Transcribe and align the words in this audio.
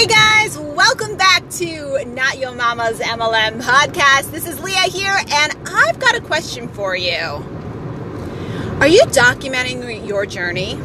Hey 0.00 0.06
guys, 0.06 0.56
welcome 0.56 1.18
back 1.18 1.46
to 1.50 2.02
Not 2.06 2.38
Your 2.38 2.52
Mama's 2.52 3.00
MLM 3.00 3.60
podcast. 3.60 4.30
This 4.30 4.46
is 4.46 4.58
Leah 4.58 4.88
here, 4.90 5.14
and 5.14 5.52
I've 5.66 5.98
got 5.98 6.16
a 6.16 6.22
question 6.22 6.68
for 6.68 6.96
you. 6.96 7.18
Are 8.80 8.86
you 8.86 9.02
documenting 9.02 10.08
your 10.08 10.24
journey? 10.24 10.78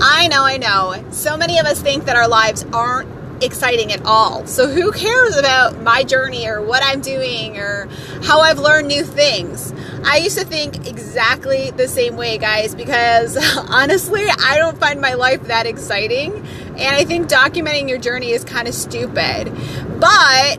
I 0.00 0.28
know, 0.30 0.44
I 0.44 0.58
know. 0.58 1.04
So 1.10 1.36
many 1.36 1.58
of 1.58 1.66
us 1.66 1.82
think 1.82 2.04
that 2.04 2.14
our 2.14 2.28
lives 2.28 2.64
aren't 2.72 3.08
exciting 3.42 3.92
at 3.92 4.04
all. 4.04 4.46
So 4.46 4.68
who 4.68 4.92
cares 4.92 5.36
about 5.36 5.82
my 5.82 6.04
journey 6.04 6.46
or 6.46 6.62
what 6.62 6.84
I'm 6.84 7.00
doing 7.00 7.58
or 7.58 7.88
how 8.22 8.42
I've 8.42 8.60
learned 8.60 8.86
new 8.86 9.02
things? 9.02 9.74
I 10.04 10.18
used 10.18 10.38
to 10.38 10.44
think 10.44 10.86
exactly 10.86 11.72
the 11.72 11.88
same 11.88 12.16
way, 12.16 12.38
guys, 12.38 12.76
because 12.76 13.36
honestly, 13.56 14.22
I 14.44 14.58
don't 14.58 14.78
find 14.78 15.00
my 15.00 15.14
life 15.14 15.42
that 15.48 15.66
exciting. 15.66 16.46
And 16.72 16.96
I 16.96 17.04
think 17.04 17.28
documenting 17.28 17.88
your 17.88 17.98
journey 17.98 18.30
is 18.30 18.44
kind 18.44 18.68
of 18.68 18.74
stupid. 18.74 19.52
But 20.00 20.58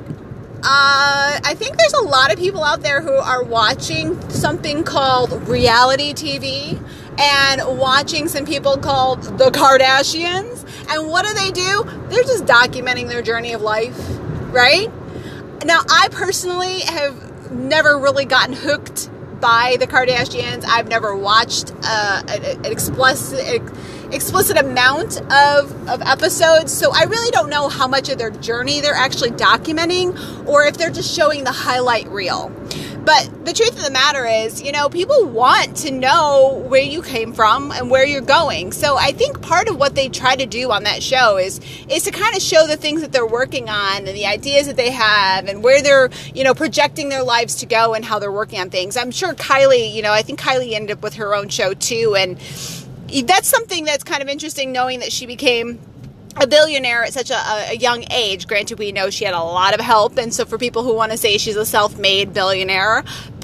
uh, 0.66 1.40
I 1.44 1.55
think 1.58 1.77
there's 1.77 1.94
a 1.94 2.04
lot 2.04 2.31
of 2.31 2.40
people 2.40 2.63
out 2.63 2.81
there 2.81 3.02
who 3.02 3.13
are 3.13 3.44
watching 3.44 4.20
something 4.30 4.84
called 4.84 5.48
reality 5.48 6.13
TV 6.13 6.81
and 7.20 7.77
watching 7.77 8.27
some 8.27 8.45
people 8.45 8.77
called 8.77 9.23
the 9.23 9.49
Kardashians. 9.52 10.66
And 10.90 11.09
what 11.09 11.26
do 11.26 11.34
they 11.34 11.52
do? 11.52 11.84
They're 12.09 12.23
just 12.23 12.45
documenting 12.45 13.09
their 13.09 13.21
journey 13.21 13.54
of 13.54 13.62
life, 13.62 13.98
right? 14.52 14.90
Now, 15.66 15.82
I 15.90 16.07
personally 16.12 16.82
have 16.82 17.52
never 17.52 17.98
really 17.98 18.26
gotten 18.26 18.54
hooked 18.54 19.09
by 19.40 19.76
the 19.80 19.88
Kardashians. 19.88 20.63
I've 20.66 20.88
never 20.88 21.16
watched 21.16 21.73
uh, 21.84 22.23
an, 22.27 22.66
explicit 22.66 23.62
explicit 24.13 24.58
amount 24.58 25.20
of, 25.31 25.90
of 25.90 26.02
episodes, 26.02 26.71
so 26.71 26.91
I 26.94 27.04
really 27.04 27.31
don't 27.31 27.49
know 27.49 27.67
how 27.67 27.88
much 27.88 28.09
of 28.09 28.17
their 28.17 28.31
journey 28.31 28.81
they're 28.81 28.94
actually 28.94 29.31
documenting 29.31 30.48
or 30.48 30.63
if 30.63 30.77
they're 30.77 30.91
just 30.91 31.13
showing 31.13 31.43
the 31.43 31.51
highlight 31.51 32.07
reel. 32.07 32.51
But 33.05 33.46
the 33.46 33.51
truth 33.51 33.77
of 33.77 33.84
the 33.84 33.91
matter 33.91 34.26
is, 34.26 34.62
you 34.62 34.71
know, 34.71 34.88
people 34.88 35.26
want 35.26 35.76
to 35.77 35.91
know 35.91 36.63
where 36.68 36.82
you 36.82 37.01
came 37.01 37.34
from 37.34 37.71
and 37.71 37.91
where 37.91 38.05
you're 38.05 38.21
going. 38.21 38.71
So 38.71 38.96
I 38.96 39.12
think 39.12 39.41
part 39.41 39.68
of 39.68 39.77
what 39.77 39.93
they 39.93 40.07
try 40.07 40.38
to 40.38 40.45
do 40.45 40.71
on 40.71 40.84
that 40.84 41.04
show 41.04 41.38
is 41.38 41.60
is 41.90 42.04
to 42.04 42.12
kind 42.12 42.34
of 42.34 42.41
show 42.41 42.66
the 42.66 42.77
things 42.77 43.01
that 43.01 43.12
they're 43.12 43.27
working 43.27 43.68
on 43.68 44.07
and 44.07 44.16
the 44.16 44.26
ideas 44.26 44.68
that 44.68 44.77
they 44.77 44.91
have 44.91 45.48
and 45.48 45.63
where 45.63 45.82
they're, 45.82 46.12
you 46.34 46.45
know, 46.45 46.54
projecting 46.54 47.10
their 47.10 47.23
lives 47.23 47.55
to 47.57 47.66
go 47.66 47.93
and 47.93 48.05
how 48.05 48.20
they're 48.20 48.32
working 48.32 48.60
on 48.60 48.70
things. 48.70 48.95
I'm 48.95 49.12
sure 49.12 49.34
Kylie, 49.34 49.93
you 49.93 50.01
know, 50.01 50.13
I 50.13 50.21
think 50.21 50.40
Kylie 50.40 50.71
ended 50.71 50.98
up 50.98 51.04
with 51.04 51.16
her 51.16 51.35
own 51.35 51.49
show 51.49 51.73
too 51.73 52.16
and 52.18 52.40
that's 53.22 53.48
something 53.48 53.86
that's 53.86 54.04
kind 54.04 54.22
of 54.22 54.28
interesting 54.28 54.72
knowing 54.72 55.00
that 55.00 55.12
she 55.12 55.26
became 55.26 55.80
a 56.36 56.48
billionaire 56.48 57.04
at 57.04 57.14
such 57.14 57.30
a, 57.30 57.72
a, 57.72 57.76
young 57.76 58.04
age. 58.12 58.48
Granted, 58.48 58.80
we 58.80 58.92
know 58.92 59.10
she 59.10 59.26
had 59.26 59.36
a 59.36 59.44
lot 59.44 59.74
of 59.74 59.80
help, 59.80 60.18
and 60.18 60.34
so 60.34 60.46
for 60.46 60.58
people 60.58 60.84
who 60.84 60.96
want 60.96 61.12
to 61.12 61.18
say 61.18 61.38
she's 61.38 61.56
a 61.56 61.66
self-made 61.66 62.34
billionaire, 62.34 63.04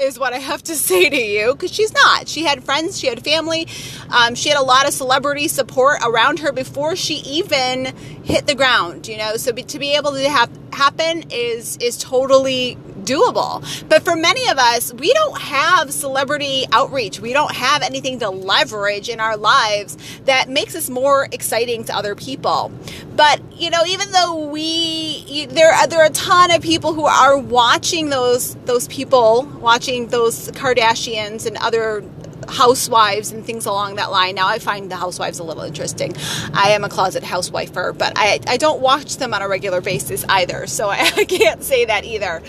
is 0.00 0.18
what 0.18 0.32
I 0.32 0.38
have 0.38 0.62
to 0.64 0.76
say 0.76 1.08
to 1.08 1.16
you 1.16 1.52
because 1.54 1.72
she's 1.72 1.92
not. 1.92 2.28
She 2.28 2.44
had 2.44 2.62
friends, 2.62 2.98
she 2.98 3.08
had 3.08 3.22
family, 3.24 3.66
um, 4.10 4.34
she 4.34 4.48
had 4.48 4.58
a 4.58 4.62
lot 4.62 4.86
of 4.86 4.92
celebrity 4.92 5.48
support 5.48 5.98
around 6.04 6.40
her 6.40 6.52
before 6.52 6.96
she 6.96 7.14
even 7.14 7.86
hit 8.24 8.46
the 8.46 8.54
ground. 8.54 9.08
You 9.08 9.18
know, 9.18 9.36
so 9.36 9.52
be, 9.52 9.62
to 9.64 9.78
be 9.78 9.94
able 9.94 10.12
to 10.12 10.28
have 10.28 10.50
happen 10.72 11.24
is 11.30 11.76
is 11.78 11.98
totally 11.98 12.78
doable. 13.08 13.62
But 13.88 14.04
for 14.04 14.16
many 14.16 14.48
of 14.48 14.58
us, 14.58 14.92
we 14.92 15.12
don't 15.12 15.40
have 15.40 15.92
celebrity 15.92 16.66
outreach. 16.72 17.20
We 17.20 17.32
don't 17.32 17.54
have 17.54 17.82
anything 17.82 18.18
to 18.20 18.30
leverage 18.30 19.08
in 19.08 19.20
our 19.20 19.36
lives 19.36 19.96
that 20.24 20.48
makes 20.48 20.74
us 20.74 20.90
more 20.90 21.28
exciting 21.32 21.84
to 21.84 21.94
other 21.94 22.14
people. 22.14 22.70
But, 23.16 23.40
you 23.54 23.70
know, 23.70 23.84
even 23.86 24.10
though 24.12 24.46
we 24.46 25.46
there 25.50 25.72
are 25.72 25.86
there 25.86 26.00
are 26.02 26.06
a 26.06 26.10
ton 26.10 26.50
of 26.50 26.62
people 26.62 26.92
who 26.92 27.06
are 27.06 27.36
watching 27.36 28.10
those 28.10 28.54
those 28.66 28.86
people, 28.88 29.44
watching 29.60 30.08
those 30.08 30.50
Kardashians 30.52 31.46
and 31.46 31.56
other 31.56 32.04
housewives 32.48 33.30
and 33.32 33.44
things 33.44 33.66
along 33.66 33.96
that 33.96 34.10
line. 34.10 34.34
Now, 34.34 34.48
I 34.48 34.58
find 34.58 34.90
the 34.90 34.96
housewives 34.96 35.38
a 35.38 35.44
little 35.44 35.62
interesting. 35.62 36.14
I 36.52 36.70
am 36.70 36.84
a 36.84 36.88
closet 36.88 37.22
housewifer, 37.22 37.96
but 37.96 38.12
I, 38.16 38.40
I 38.46 38.56
don't 38.56 38.80
watch 38.80 39.18
them 39.18 39.34
on 39.34 39.42
a 39.42 39.48
regular 39.48 39.80
basis 39.80 40.24
either, 40.28 40.66
so 40.66 40.88
I, 40.88 40.98
I 41.16 41.24
can't 41.24 41.62
say 41.62 41.84
that 41.84 42.04
either. 42.04 42.42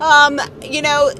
Um, 0.00 0.40
you 0.62 0.82
know, 0.82 1.10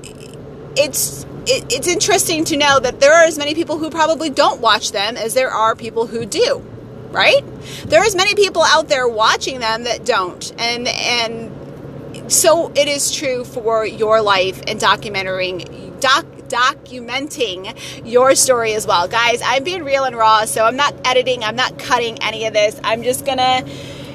it's 0.77 1.25
it, 1.47 1.73
it's 1.73 1.87
interesting 1.87 2.45
to 2.47 2.57
know 2.57 2.81
that 2.81 3.01
there 3.01 3.15
are 3.15 3.25
as 3.25 3.39
many 3.39 3.55
people 3.55 3.79
who 3.79 3.91
probably 3.91 4.31
don't 4.31 4.61
watch 4.61 4.93
them 4.93 5.17
as 5.17 5.35
there 5.35 5.51
are 5.51 5.75
people 5.75 6.07
who 6.07 6.25
do 6.25 6.63
right 7.11 7.43
there 7.87 8.01
are 8.01 8.05
as 8.05 8.15
many 8.15 8.37
people 8.37 8.63
out 8.63 8.89
there 8.89 9.09
watching 9.09 9.59
them 9.59 9.83
that 9.83 10.05
don't 10.05 10.53
and 10.59 10.87
and 10.87 12.33
so 12.33 12.71
it 12.77 12.87
is 12.87 13.11
true 13.11 13.45
for 13.45 13.85
your 13.85 14.21
life 14.23 14.63
and 14.69 14.79
documenting 14.81 15.99
doc 16.01 16.25
documenting 16.51 17.77
your 18.05 18.35
story 18.35 18.75
as 18.75 18.87
well. 18.87 19.07
Guys, 19.07 19.41
I'm 19.45 19.63
being 19.63 19.85
real 19.85 20.03
and 20.03 20.17
raw, 20.17 20.45
so 20.45 20.65
I'm 20.65 20.77
not 20.77 20.95
editing, 21.05 21.45
I'm 21.45 21.57
not 21.57 21.79
cutting 21.79 22.21
any 22.23 22.45
of 22.47 22.53
this. 22.53 22.79
I'm 22.83 23.03
just 23.03 23.25
gonna 23.25 23.65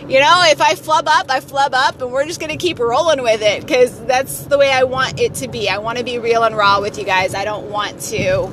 you 0.07 0.19
know, 0.19 0.43
if 0.45 0.61
I 0.61 0.75
flub 0.75 1.07
up, 1.07 1.29
I 1.29 1.39
flub 1.39 1.73
up, 1.73 2.01
and 2.01 2.11
we're 2.11 2.25
just 2.25 2.39
gonna 2.39 2.57
keep 2.57 2.79
rolling 2.79 3.23
with 3.23 3.41
it 3.41 3.61
because 3.61 3.99
that's 4.05 4.43
the 4.45 4.57
way 4.57 4.71
I 4.71 4.83
want 4.83 5.19
it 5.19 5.35
to 5.35 5.47
be. 5.47 5.69
I 5.69 5.79
want 5.79 5.97
to 5.97 6.03
be 6.03 6.19
real 6.19 6.43
and 6.43 6.55
raw 6.55 6.79
with 6.79 6.97
you 6.97 7.05
guys. 7.05 7.33
I 7.33 7.43
don't 7.43 7.69
want 7.71 7.99
to 8.03 8.51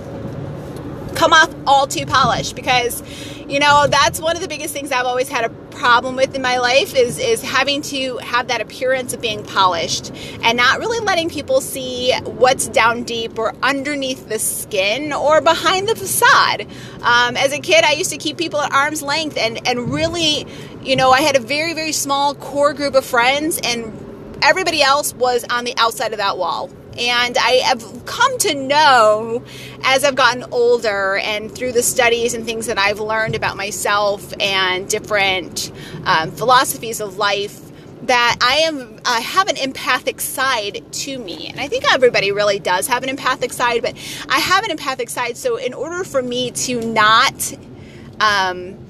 come 1.14 1.32
off 1.32 1.54
all 1.66 1.86
too 1.86 2.06
polished 2.06 2.56
because 2.56 3.02
you 3.46 3.60
know 3.60 3.86
that's 3.86 4.20
one 4.20 4.34
of 4.34 4.42
the 4.42 4.48
biggest 4.48 4.72
things 4.72 4.91
i've 4.91 5.06
always 5.06 5.28
had 5.28 5.44
a 5.44 5.48
problem 5.72 6.16
with 6.16 6.34
in 6.34 6.43
my 6.43 6.59
life 6.59 6.94
is 6.94 7.19
is 7.19 7.43
having 7.43 7.83
to 7.83 8.19
have 8.19 8.49
that 8.49 8.60
appearance 8.60 9.12
of 9.12 9.21
being 9.21 9.44
polished 9.44 10.12
and 10.43 10.56
not 10.56 10.78
really 10.78 11.00
letting 11.00 11.28
people 11.28 11.60
see 11.60 12.12
what's 12.25 12.69
down 12.69 13.03
deep 13.05 13.38
or 13.38 13.55
underneath 13.62 14.28
the 14.28 14.38
skin 14.38 15.12
or 15.12 15.41
behind 15.41 15.88
the 15.88 15.94
facade. 15.94 16.66
Um, 17.03 17.37
as 17.37 17.53
a 17.53 17.59
kid 17.59 17.84
i 17.84 17.93
used 17.93 18.10
to 18.10 18.19
keep 18.19 18.37
people 18.37 18.60
at 18.60 18.72
arm's 18.72 19.03
length 19.03 19.37
and 19.37 19.66
and 19.66 19.93
really 19.93 20.47
you 20.83 20.94
know 20.97 21.10
i 21.10 21.21
had 21.21 21.37
a 21.37 21.41
very 21.41 21.75
very 21.75 21.93
small 21.93 22.34
core 22.34 22.75
group 22.75 22.94
of 22.94 23.04
friends 23.04 23.59
and 23.65 23.93
everybody 24.43 24.83
else 24.83 25.15
was 25.15 25.44
on 25.50 25.65
the 25.65 25.75
outside 25.77 26.12
of 26.12 26.19
that 26.19 26.39
wall 26.39 26.71
and 26.98 27.36
I 27.38 27.62
have 27.64 28.04
come 28.06 28.38
to 28.38 28.54
know 28.54 29.44
as 29.84 30.04
I've 30.04 30.14
gotten 30.14 30.44
older 30.53 31.16
and 31.16 31.50
through 31.50 31.72
the 31.72 31.82
studies 31.82 32.34
and 32.34 32.44
things 32.44 32.66
that 32.66 32.78
I've 32.78 33.00
learned 33.00 33.34
about 33.34 33.56
myself 33.56 34.32
and 34.41 34.88
different 34.88 35.72
um, 36.04 36.30
philosophies 36.30 37.00
of 37.00 37.16
life 37.16 37.60
that 38.03 38.36
I 38.41 38.58
am 38.69 39.00
I 39.04 39.20
have 39.20 39.48
an 39.48 39.56
empathic 39.56 40.20
side 40.20 40.84
to 40.92 41.19
me. 41.19 41.48
And 41.48 41.60
I 41.60 41.69
think 41.69 41.84
everybody 41.92 42.32
really 42.32 42.58
does 42.58 42.88
have 42.88 43.03
an 43.03 43.09
empathic 43.09 43.53
side, 43.53 43.82
but 43.82 43.97
I 44.28 44.38
have 44.38 44.64
an 44.64 44.70
empathic 44.70 45.09
side. 45.09 45.36
So 45.36 45.56
in 45.56 45.72
order 45.72 46.04
for 46.04 46.20
me 46.20 46.50
to 46.50 46.80
not 46.80 47.54
um, 48.20 48.81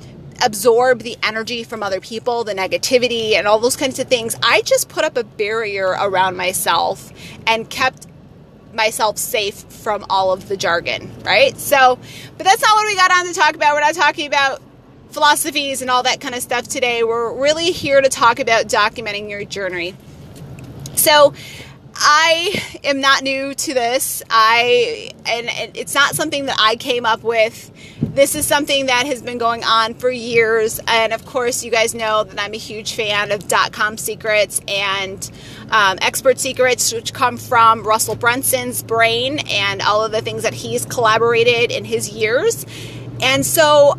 absorb 0.45 1.01
the 1.01 1.17
energy 1.23 1.65
from 1.65 1.83
other 1.83 2.01
people, 2.01 2.45
the 2.45 2.55
negativity, 2.55 3.33
and 3.33 3.47
all 3.47 3.59
those 3.59 3.77
kinds 3.77 3.99
of 3.99 4.09
things. 4.09 4.37
I 4.43 4.63
just 4.63 4.89
put 4.89 5.05
up 5.05 5.17
a 5.17 5.25
barrier 5.25 5.97
around 6.01 6.37
myself 6.37 7.13
and 7.47 7.69
kept 7.69 8.07
myself 8.75 9.19
safe 9.19 9.55
from 9.55 10.05
all 10.09 10.33
of 10.33 10.49
the 10.49 10.57
jargon, 10.57 11.11
right? 11.25 11.57
So, 11.59 11.99
but 12.39 12.45
that's 12.45 12.63
not 12.63 12.75
what 12.75 12.87
we 12.87 12.97
got 12.97 13.11
on 13.11 13.27
to 13.27 13.35
talk 13.35 13.55
about. 13.55 13.75
We're 13.75 13.81
not 13.81 13.95
talking 13.95 14.27
about 14.27 14.61
philosophies 15.11 15.83
and 15.83 15.91
all 15.91 16.03
that 16.05 16.21
kind 16.21 16.35
of 16.35 16.41
stuff 16.41 16.69
today. 16.69 17.05
We're 17.05 17.33
really 17.35 17.71
here 17.71 18.01
to 18.01 18.09
talk 18.09 18.41
about 18.41 18.67
documenting 18.67 19.29
your 19.29 19.45
journey. 19.45 19.95
So, 20.95 21.35
I 21.95 22.61
am 22.85 23.01
not 23.01 23.23
new 23.23 23.55
to 23.55 23.75
this. 23.75 24.23
I 24.31 25.11
and 25.27 25.49
it's 25.77 25.95
not 25.95 26.15
something 26.15 26.47
that 26.47 26.57
I 26.59 26.77
came 26.77 27.07
up 27.07 27.23
with. 27.23 27.71
This 28.03 28.35
is 28.35 28.47
something 28.47 28.87
that 28.87 29.07
has 29.07 29.23
been 29.23 29.39
going 29.39 29.65
on 29.65 29.95
for 29.95 30.11
years, 30.11 30.81
and 30.87 31.13
of 31.15 31.25
course, 31.25 31.65
you 31.65 31.71
guys 31.71 31.95
know 31.95 32.25
that 32.25 32.39
I'm 32.39 32.53
a 32.53 32.59
huge 32.59 32.95
fan 32.95 33.33
of 33.33 33.49
dot 33.49 33.73
com 33.73 33.97
secrets 33.97 34.61
and 34.69 35.31
um, 35.71 35.99
expert 36.03 36.39
secrets, 36.39 36.93
which 36.93 37.15
come 37.15 37.39
from 37.39 37.85
Russell 37.85 38.15
Brunson's 38.15 38.83
brain 38.83 39.39
and 39.49 39.81
all 39.81 40.05
of 40.05 40.13
the 40.13 40.21
things 40.21 40.43
that 40.43 40.53
he's 40.53 40.85
collaborated 40.85 41.71
in 41.71 41.87
his 41.87 42.11
years. 42.11 42.67
And 43.23 43.47
so 43.47 43.95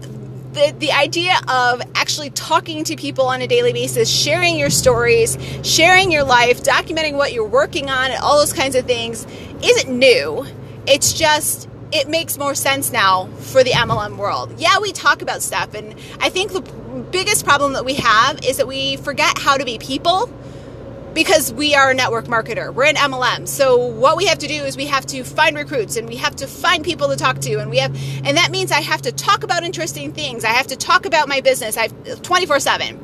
the, 0.52 0.76
the 0.78 0.92
idea 0.92 1.34
of 1.48 1.82
actually 1.96 2.30
talking 2.30 2.84
to 2.84 2.96
people 2.96 3.26
on 3.26 3.42
a 3.42 3.48
daily 3.48 3.74
basis, 3.74 4.10
sharing 4.10 4.60
your 4.60 4.70
stories, 4.70 5.38
sharing 5.64 6.12
your 6.12 6.24
life, 6.24 6.62
documenting 6.62 7.14
what 7.14 7.34
you're 7.34 7.48
working 7.48 7.90
on, 7.90 8.12
and 8.12 8.22
all 8.22 8.38
those 8.38 8.54
kinds 8.54 8.76
of 8.76 8.86
things 8.86 9.26
isn't 9.64 9.90
new. 9.90 10.46
It's 10.86 11.14
just, 11.14 11.68
it 11.94 12.10
makes 12.10 12.38
more 12.38 12.56
sense 12.56 12.92
now 12.92 13.28
for 13.40 13.64
the 13.64 13.72
MLM 13.72 14.18
world. 14.18 14.60
Yeah, 14.60 14.80
we 14.80 14.92
talk 14.92 15.22
about 15.22 15.42
stuff, 15.42 15.74
and 15.74 15.96
I 16.20 16.30
think 16.30 16.52
the 16.52 16.62
biggest 17.12 17.46
problem 17.46 17.74
that 17.74 17.86
we 17.86 17.96
have 17.96 18.44
is 18.44 18.58
that 18.58 18.68
we 18.68 18.98
forget 18.98 19.38
how 19.38 19.58
to 19.58 19.66
be 19.66 19.78
people 19.78 20.30
because 21.14 21.54
we 21.54 21.76
are 21.76 21.92
a 21.92 21.94
network 21.94 22.26
marketer. 22.26 22.74
We're 22.74 22.86
an 22.86 22.96
MLM. 22.96 23.48
So 23.48 23.78
what 23.78 24.18
we 24.18 24.26
have 24.26 24.40
to 24.40 24.48
do 24.48 24.64
is 24.64 24.76
we 24.76 24.88
have 24.88 25.06
to 25.08 25.24
find 25.24 25.56
recruits 25.56 25.96
and 25.96 26.08
we 26.08 26.16
have 26.16 26.36
to 26.38 26.48
find 26.48 26.84
people 26.84 27.10
to 27.10 27.16
talk 27.16 27.40
to 27.42 27.60
and 27.60 27.70
we 27.70 27.78
have 27.78 27.96
and 28.26 28.38
that 28.38 28.50
means 28.50 28.72
I 28.72 28.82
have 28.82 29.04
to 29.04 29.12
talk 29.12 29.44
about 29.44 29.64
interesting 29.64 30.12
things. 30.12 30.44
I 30.44 30.50
have 30.50 30.68
to 30.68 30.76
talk 30.76 31.06
about 31.06 31.28
my 31.28 31.42
business. 31.42 31.78
I 31.78 31.84
have 31.84 32.22
24/7. 32.24 32.98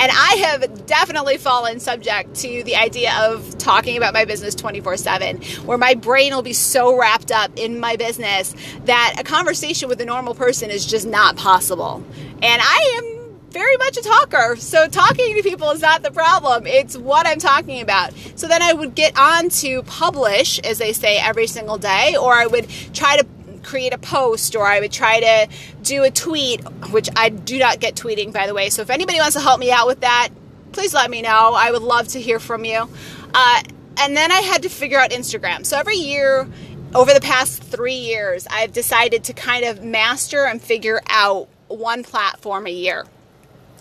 And 0.00 0.12
I 0.12 0.34
have 0.46 0.86
definitely 0.86 1.38
fallen 1.38 1.80
subject 1.80 2.34
to 2.36 2.62
the 2.62 2.76
idea 2.76 3.12
of 3.20 3.58
talking 3.58 3.96
about 3.96 4.14
my 4.14 4.24
business 4.24 4.54
24 4.54 4.96
7, 4.96 5.42
where 5.64 5.78
my 5.78 5.94
brain 5.94 6.32
will 6.32 6.42
be 6.42 6.52
so 6.52 6.96
wrapped 6.96 7.32
up 7.32 7.50
in 7.56 7.80
my 7.80 7.96
business 7.96 8.54
that 8.84 9.16
a 9.18 9.24
conversation 9.24 9.88
with 9.88 10.00
a 10.00 10.04
normal 10.04 10.34
person 10.34 10.70
is 10.70 10.86
just 10.86 11.06
not 11.06 11.36
possible. 11.36 12.04
And 12.42 12.62
I 12.62 12.98
am 12.98 13.18
very 13.50 13.76
much 13.78 13.96
a 13.96 14.02
talker. 14.02 14.56
So 14.56 14.88
talking 14.88 15.34
to 15.34 15.42
people 15.42 15.70
is 15.70 15.80
not 15.80 16.02
the 16.02 16.10
problem. 16.10 16.66
It's 16.66 16.96
what 16.96 17.26
I'm 17.26 17.38
talking 17.38 17.80
about. 17.80 18.12
So 18.36 18.46
then 18.46 18.62
I 18.62 18.72
would 18.72 18.94
get 18.94 19.18
on 19.18 19.48
to 19.48 19.82
publish, 19.84 20.58
as 20.60 20.78
they 20.78 20.92
say, 20.92 21.18
every 21.18 21.46
single 21.46 21.78
day, 21.78 22.16
or 22.16 22.34
I 22.34 22.46
would 22.46 22.68
try 22.92 23.16
to 23.16 23.26
create 23.68 23.92
a 23.92 23.98
post 23.98 24.56
or 24.56 24.66
I 24.66 24.80
would 24.80 24.92
try 24.92 25.20
to 25.20 25.48
do 25.82 26.02
a 26.02 26.10
tweet, 26.10 26.60
which 26.90 27.08
I 27.14 27.28
do 27.28 27.58
not 27.58 27.80
get 27.80 27.94
tweeting, 27.94 28.32
by 28.32 28.46
the 28.46 28.54
way. 28.54 28.70
So 28.70 28.82
if 28.82 28.90
anybody 28.90 29.18
wants 29.18 29.34
to 29.36 29.42
help 29.42 29.60
me 29.60 29.70
out 29.70 29.86
with 29.86 30.00
that, 30.00 30.30
please 30.72 30.94
let 30.94 31.10
me 31.10 31.20
know. 31.20 31.52
I 31.54 31.70
would 31.70 31.82
love 31.82 32.08
to 32.08 32.20
hear 32.20 32.38
from 32.38 32.64
you. 32.64 32.88
Uh, 33.34 33.62
and 33.98 34.16
then 34.16 34.32
I 34.32 34.40
had 34.40 34.62
to 34.62 34.68
figure 34.68 34.98
out 34.98 35.10
Instagram. 35.10 35.66
So 35.66 35.78
every 35.78 35.96
year, 35.96 36.48
over 36.94 37.12
the 37.12 37.20
past 37.20 37.62
three 37.62 37.94
years, 37.94 38.46
I've 38.50 38.72
decided 38.72 39.24
to 39.24 39.34
kind 39.34 39.64
of 39.64 39.84
master 39.84 40.44
and 40.46 40.62
figure 40.62 41.02
out 41.08 41.48
one 41.68 42.02
platform 42.02 42.66
a 42.66 42.72
year. 42.72 43.04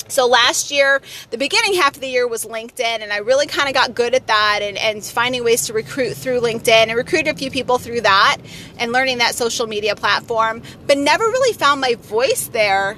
So 0.08 0.28
last 0.28 0.72
year, 0.72 1.02
the 1.32 1.38
beginning 1.38 1.76
half 1.76 1.96
of 1.96 2.02
the 2.02 2.08
year 2.08 2.28
was 2.28 2.46
LinkedIn, 2.46 3.02
and 3.02 3.12
I 3.12 3.18
really 3.18 3.48
kind 3.48 3.68
of 3.68 3.74
got 3.74 3.94
good 3.94 4.14
at 4.14 4.28
that 4.28 4.60
and, 4.62 4.78
and 4.78 5.04
finding 5.04 5.44
ways 5.44 5.68
to 5.68 5.74
recruit 5.74 6.16
through 6.16 6.42
LinkedIn 6.42 6.88
and 6.88 6.96
recruited 6.96 7.36
a 7.36 7.38
few 7.38 7.52
people 7.52 7.78
through 7.78 8.02
that 8.02 8.38
and 8.78 8.92
learning 8.92 9.20
that 9.20 9.36
social 9.36 9.68
media 9.68 9.96
platform, 9.96 10.62
but 10.86 10.98
never 10.98 11.24
really 11.24 11.54
found 11.54 11.82
my 11.82 11.96
voice 11.96 12.48
there. 12.48 12.98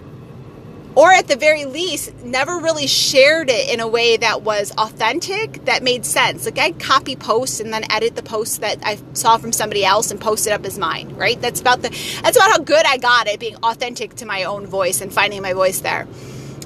Or 0.95 1.11
at 1.11 1.27
the 1.27 1.35
very 1.35 1.65
least, 1.65 2.13
never 2.23 2.57
really 2.57 2.87
shared 2.87 3.49
it 3.49 3.69
in 3.69 3.79
a 3.79 3.87
way 3.87 4.17
that 4.17 4.41
was 4.41 4.73
authentic, 4.77 5.63
that 5.65 5.83
made 5.83 6.03
sense. 6.03 6.45
Like 6.45 6.57
I'd 6.57 6.79
copy 6.79 7.15
posts 7.15 7.59
and 7.59 7.71
then 7.71 7.89
edit 7.91 8.15
the 8.15 8.23
posts 8.23 8.57
that 8.57 8.79
I 8.83 8.97
saw 9.13 9.37
from 9.37 9.53
somebody 9.53 9.85
else 9.85 10.09
and 10.11 10.19
post 10.19 10.47
it 10.47 10.51
up 10.51 10.65
as 10.65 10.79
mine, 10.79 11.15
right? 11.15 11.39
That's 11.39 11.61
about 11.61 11.83
the 11.83 11.89
that's 12.23 12.35
about 12.35 12.51
how 12.51 12.57
good 12.59 12.85
I 12.85 12.97
got 12.97 13.27
at 13.27 13.39
being 13.39 13.55
authentic 13.57 14.15
to 14.15 14.25
my 14.25 14.43
own 14.43 14.65
voice 14.65 14.99
and 14.99 15.13
finding 15.13 15.41
my 15.41 15.53
voice 15.53 15.79
there. 15.79 16.07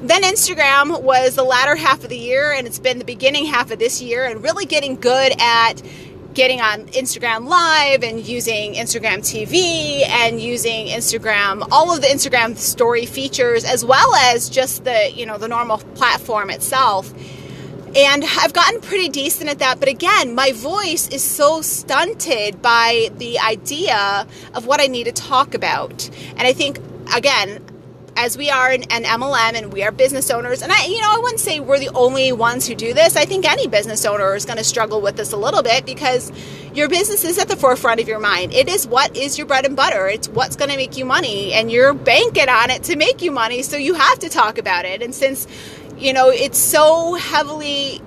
Then 0.03 0.23
Instagram 0.23 1.01
was 1.01 1.35
the 1.35 1.45
latter 1.45 1.77
half 1.77 2.03
of 2.03 2.09
the 2.09 2.17
year, 2.17 2.51
and 2.51 2.67
it's 2.67 2.77
been 2.77 3.00
the 3.00 3.05
beginning 3.05 3.45
half 3.45 3.71
of 3.71 3.79
this 3.79 4.01
year, 4.01 4.25
and 4.25 4.44
really 4.44 4.65
getting 4.65 4.97
good 4.97 5.33
at 5.39 5.81
getting 6.33 6.59
on 6.59 6.88
Instagram 6.88 7.47
Live 7.47 8.03
and 8.03 8.19
using 8.19 8.73
Instagram 8.73 9.19
TV 9.19 10.05
and 10.05 10.41
using 10.41 10.88
Instagram, 10.88 11.65
all 11.71 11.95
of 11.95 12.01
the 12.01 12.07
Instagram 12.07 12.57
story 12.57 13.05
features, 13.05 13.63
as 13.63 13.85
well 13.85 14.13
as 14.15 14.50
just 14.50 14.83
the, 14.83 15.09
you 15.13 15.25
know, 15.25 15.38
the 15.38 15.47
normal 15.47 15.77
platform 15.77 16.50
itself. 16.50 17.13
And 17.95 18.25
I've 18.41 18.51
gotten 18.51 18.81
pretty 18.81 19.07
decent 19.07 19.50
at 19.50 19.59
that. 19.59 19.79
But 19.79 19.88
again, 19.88 20.35
my 20.35 20.51
voice 20.51 21.07
is 21.07 21.23
so 21.23 21.61
stunted 21.61 22.61
by 22.61 23.09
the 23.19 23.39
idea 23.39 24.27
of 24.53 24.65
what 24.65 24.81
I 24.81 24.88
need 24.88 25.05
to 25.05 25.13
talk 25.13 25.53
about. 25.53 26.09
And 26.31 26.41
I 26.41 26.51
think, 26.51 26.79
again, 27.15 27.63
as 28.15 28.38
we 28.38 28.50
are 28.50 28.69
an, 28.69 28.83
an, 28.83 29.04
MLM 29.04 29.56
and 29.56 29.74
we 29.74 29.83
are 29.83 29.92
business 29.92 30.30
owners, 30.30 30.62
and 30.62 30.71
I, 30.71 30.86
you 30.86 31.01
know, 31.01 31.12
I 31.12 31.19
wouldn't 31.19 31.39
say 31.39 31.60
we're 31.60 31.80
the 31.80 31.89
only 31.89 32.31
ones 32.31 32.68
who 32.68 32.75
do 32.75 32.94
this. 32.94 33.15
I 33.15 33.25
think 33.25 33.50
any 33.50 33.68
business 33.68 34.06
owner 34.06 34.36
is 34.36 34.45
going 34.45 34.57
to 34.57 34.63
struggle 34.63 35.01
with 35.01 35.18
this 35.18 35.33
a 35.33 35.38
little 35.38 35.63
bit 35.63 35.86
because 35.86 36.31
your 36.74 36.89
business 36.89 37.24
is 37.24 37.39
at 37.39 37.48
the 37.48 37.56
forefront 37.56 38.00
of 38.00 38.07
your 38.07 38.19
mind. 38.19 38.54
It 38.54 38.69
is 38.69 38.88
what 38.88 39.15
is 39.18 39.38
your 39.38 39.48
bread 39.48 39.65
and 39.65 39.75
butter. 39.75 40.07
It's 40.07 40.27
what's 40.30 40.56
going 40.56 40.71
to 40.71 40.77
make 40.77 40.98
you 40.98 41.06
money, 41.06 41.54
and 41.54 41.71
you're 41.71 41.94
banking 41.94 42.50
on 42.50 42.69
it 42.69 42.83
to 42.83 42.95
make 42.95 43.21
you 43.21 43.31
money. 43.31 43.63
So 43.63 43.77
you 43.77 43.95
have 43.95 44.19
to 44.19 44.30
talk 44.30 44.57
about 44.57 44.86
it. 44.86 45.01
And 45.01 45.13
since, 45.13 45.48
you 45.98 46.13
know, 46.13 46.30
it's 46.30 46.57
so 46.57 47.15
heavily 47.15 48.01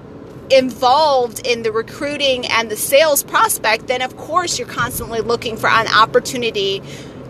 involved 0.51 1.45
in 1.45 1.63
the 1.63 1.73
recruiting 1.73 2.47
and 2.47 2.71
the 2.71 2.77
sales 2.77 3.23
prospect, 3.23 3.89
then 3.89 4.03
of 4.03 4.17
course 4.17 4.59
you're 4.59 4.69
constantly 4.69 5.21
looking 5.21 5.57
for 5.57 5.69
an 5.69 5.89
opportunity 5.89 6.83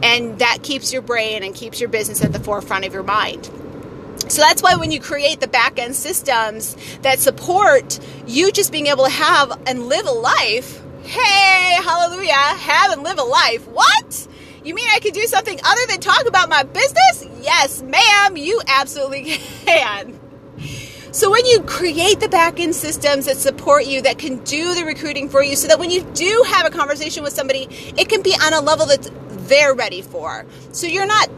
and 0.06 0.38
that 0.38 0.62
keeps 0.62 0.92
your 0.92 1.02
brain 1.02 1.42
and 1.42 1.52
keeps 1.52 1.80
your 1.80 1.88
business 1.88 2.22
at 2.22 2.32
the 2.32 2.38
forefront 2.38 2.84
of 2.84 2.92
your 2.92 3.02
mind. 3.02 3.44
So 4.28 4.40
that's 4.40 4.62
why 4.62 4.76
when 4.76 4.92
you 4.92 5.00
create 5.00 5.40
the 5.40 5.48
back 5.48 5.80
end 5.80 5.96
systems 5.96 6.76
that 7.02 7.18
support 7.18 7.98
you 8.24 8.52
just 8.52 8.70
being 8.70 8.86
able 8.86 9.04
to 9.04 9.10
have 9.10 9.60
and 9.66 9.88
live 9.88 10.06
a 10.06 10.12
life, 10.12 10.80
hey, 11.02 11.74
hallelujah, 11.82 12.32
have 12.32 12.92
and 12.92 13.02
live 13.02 13.18
a 13.18 13.24
life. 13.24 13.66
What? 13.66 14.28
You 14.62 14.74
mean 14.74 14.86
I 14.94 15.00
could 15.00 15.12
do 15.12 15.24
something 15.26 15.58
other 15.64 15.82
than 15.88 15.98
talk 15.98 16.24
about 16.26 16.48
my 16.48 16.62
business? 16.62 17.26
Yes, 17.40 17.82
ma'am, 17.82 18.36
you 18.36 18.60
absolutely 18.68 19.24
can. 19.64 20.20
So 21.10 21.30
when 21.30 21.46
you 21.46 21.62
create 21.62 22.20
the 22.20 22.28
back 22.28 22.60
end 22.60 22.76
systems 22.76 23.26
that 23.26 23.38
support 23.38 23.86
you, 23.86 24.02
that 24.02 24.18
can 24.18 24.44
do 24.44 24.74
the 24.74 24.84
recruiting 24.84 25.28
for 25.28 25.42
you, 25.42 25.56
so 25.56 25.66
that 25.66 25.78
when 25.80 25.90
you 25.90 26.02
do 26.14 26.44
have 26.46 26.66
a 26.66 26.70
conversation 26.70 27.24
with 27.24 27.32
somebody, 27.32 27.66
it 27.96 28.08
can 28.08 28.22
be 28.22 28.34
on 28.34 28.52
a 28.52 28.60
level 28.60 28.86
that's 28.86 29.10
they're 29.48 29.74
ready 29.74 30.02
for. 30.02 30.44
So 30.72 30.86
you're 30.86 31.06
not 31.06 31.28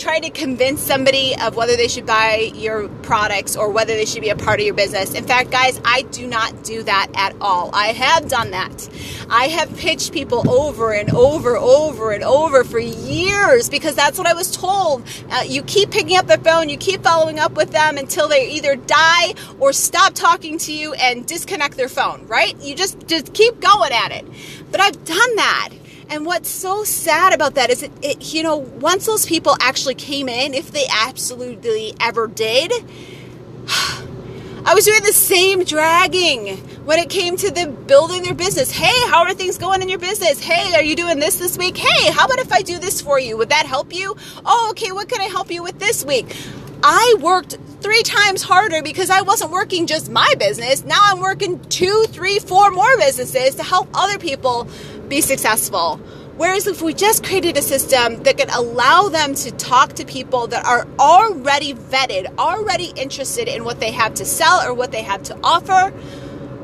trying 0.00 0.22
to 0.22 0.30
convince 0.30 0.80
somebody 0.80 1.36
of 1.40 1.56
whether 1.56 1.76
they 1.76 1.86
should 1.86 2.06
buy 2.06 2.50
your 2.54 2.88
products 3.02 3.54
or 3.54 3.70
whether 3.70 3.94
they 3.94 4.06
should 4.06 4.22
be 4.22 4.30
a 4.30 4.36
part 4.36 4.58
of 4.58 4.64
your 4.64 4.74
business. 4.74 5.14
In 5.14 5.24
fact, 5.24 5.50
guys, 5.50 5.80
I 5.84 6.02
do 6.02 6.26
not 6.26 6.64
do 6.64 6.82
that 6.82 7.08
at 7.14 7.36
all. 7.40 7.70
I 7.74 7.88
have 7.88 8.28
done 8.28 8.50
that. 8.52 8.88
I 9.28 9.48
have 9.48 9.76
pitched 9.76 10.12
people 10.12 10.48
over 10.50 10.92
and 10.92 11.10
over, 11.10 11.56
over 11.56 12.12
and 12.12 12.24
over 12.24 12.64
for 12.64 12.78
years 12.78 13.68
because 13.68 13.94
that's 13.94 14.16
what 14.16 14.26
I 14.26 14.32
was 14.32 14.50
told. 14.56 15.06
Uh, 15.30 15.42
you 15.46 15.62
keep 15.62 15.90
picking 15.90 16.16
up 16.16 16.26
the 16.26 16.38
phone, 16.38 16.68
you 16.68 16.78
keep 16.78 17.02
following 17.02 17.38
up 17.38 17.52
with 17.52 17.70
them 17.70 17.98
until 17.98 18.26
they 18.26 18.50
either 18.50 18.76
die 18.76 19.34
or 19.58 19.72
stop 19.72 20.14
talking 20.14 20.56
to 20.58 20.72
you 20.72 20.94
and 20.94 21.26
disconnect 21.26 21.76
their 21.76 21.88
phone, 21.88 22.26
right? 22.26 22.58
You 22.62 22.74
just 22.74 23.06
just 23.06 23.34
keep 23.34 23.60
going 23.60 23.92
at 23.92 24.12
it. 24.12 24.26
But 24.70 24.80
I've 24.80 25.04
done 25.04 25.36
that. 25.36 25.70
And 26.10 26.26
what's 26.26 26.48
so 26.48 26.82
sad 26.82 27.32
about 27.32 27.54
that 27.54 27.70
is 27.70 27.84
it, 27.84 27.92
it, 28.02 28.34
you 28.34 28.42
know, 28.42 28.56
once 28.56 29.06
those 29.06 29.24
people 29.24 29.56
actually 29.60 29.94
came 29.94 30.28
in, 30.28 30.54
if 30.54 30.72
they 30.72 30.84
absolutely 30.90 31.94
ever 32.00 32.26
did, 32.26 32.72
I 33.68 34.74
was 34.74 34.84
doing 34.84 35.02
the 35.04 35.12
same 35.12 35.62
dragging 35.62 36.56
when 36.84 36.98
it 36.98 37.10
came 37.10 37.36
to 37.36 37.50
the 37.52 37.68
building 37.68 38.24
their 38.24 38.34
business. 38.34 38.72
Hey, 38.72 39.08
how 39.08 39.22
are 39.22 39.34
things 39.34 39.56
going 39.56 39.82
in 39.82 39.88
your 39.88 40.00
business? 40.00 40.42
Hey, 40.42 40.74
are 40.74 40.82
you 40.82 40.96
doing 40.96 41.20
this 41.20 41.36
this 41.36 41.56
week? 41.56 41.76
Hey, 41.76 42.10
how 42.10 42.24
about 42.24 42.40
if 42.40 42.52
I 42.52 42.62
do 42.62 42.80
this 42.80 43.00
for 43.00 43.20
you? 43.20 43.36
Would 43.36 43.50
that 43.50 43.66
help 43.66 43.94
you? 43.94 44.16
Oh, 44.44 44.68
okay, 44.72 44.90
what 44.90 45.08
can 45.08 45.20
I 45.20 45.26
help 45.26 45.48
you 45.52 45.62
with 45.62 45.78
this 45.78 46.04
week? 46.04 46.36
I 46.82 47.14
worked 47.20 47.56
three 47.80 48.02
times 48.02 48.42
harder 48.42 48.82
because 48.82 49.10
I 49.10 49.22
wasn't 49.22 49.52
working 49.52 49.86
just 49.86 50.10
my 50.10 50.34
business. 50.38 50.84
Now 50.84 51.00
I'm 51.02 51.20
working 51.20 51.60
two, 51.68 52.04
three, 52.08 52.38
four 52.38 52.70
more 52.70 52.96
businesses 52.98 53.54
to 53.54 53.62
help 53.62 53.88
other 53.94 54.18
people 54.18 54.68
be 55.10 55.20
successful. 55.20 55.96
Whereas 56.36 56.66
if 56.66 56.80
we 56.80 56.94
just 56.94 57.22
created 57.22 57.58
a 57.58 57.62
system 57.62 58.22
that 58.22 58.38
could 58.38 58.48
allow 58.48 59.10
them 59.10 59.34
to 59.34 59.50
talk 59.50 59.92
to 59.94 60.06
people 60.06 60.46
that 60.46 60.64
are 60.64 60.88
already 60.98 61.74
vetted, 61.74 62.38
already 62.38 62.92
interested 62.96 63.46
in 63.46 63.64
what 63.64 63.80
they 63.80 63.90
have 63.90 64.14
to 64.14 64.24
sell 64.24 64.66
or 64.66 64.72
what 64.72 64.92
they 64.92 65.02
have 65.02 65.22
to 65.24 65.36
offer, 65.44 65.92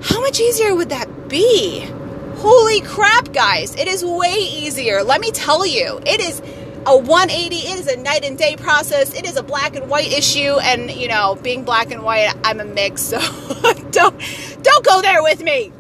how 0.01 0.21
much 0.23 0.41
easier 0.41 0.75
would 0.75 0.89
that 0.89 1.29
be? 1.29 1.87
Holy 2.37 2.81
crap, 2.81 3.35
guys. 3.35 3.75
It 3.75 3.89
is 3.89 4.03
way 4.03 4.37
easier. 4.39 5.03
Let 5.03 5.21
me 5.21 5.31
tell 5.31 5.67
you, 5.67 6.01
it 6.07 6.21
is 6.21 6.41
a 6.87 6.97
180 6.97 7.57
it 7.57 7.79
is 7.81 7.89
a 7.89 7.97
night 7.97 8.25
and 8.25 8.39
day 8.39 8.55
process 8.55 9.13
it 9.13 9.27
is 9.27 9.37
a 9.37 9.43
black 9.43 9.75
and 9.75 9.91
white 9.91 10.13
issue 10.13 10.57
and 10.61 10.89
you 10.89 11.09
know 11.09 11.37
being 11.43 11.65
black 11.65 11.91
and 11.91 12.01
white 12.05 12.33
i'm 12.45 12.61
a 12.61 12.65
mix 12.65 13.03
so 13.11 13.19
don't 13.91 14.23
don't 14.63 14.85
go 14.85 15.03
there 15.03 15.21
with 15.21 15.43
me 15.43 15.73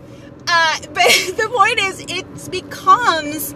uh, 0.46 0.78
but 0.92 1.08
the 1.36 1.50
point 1.54 1.78
is, 1.80 2.04
it 2.08 2.50
becomes 2.50 3.54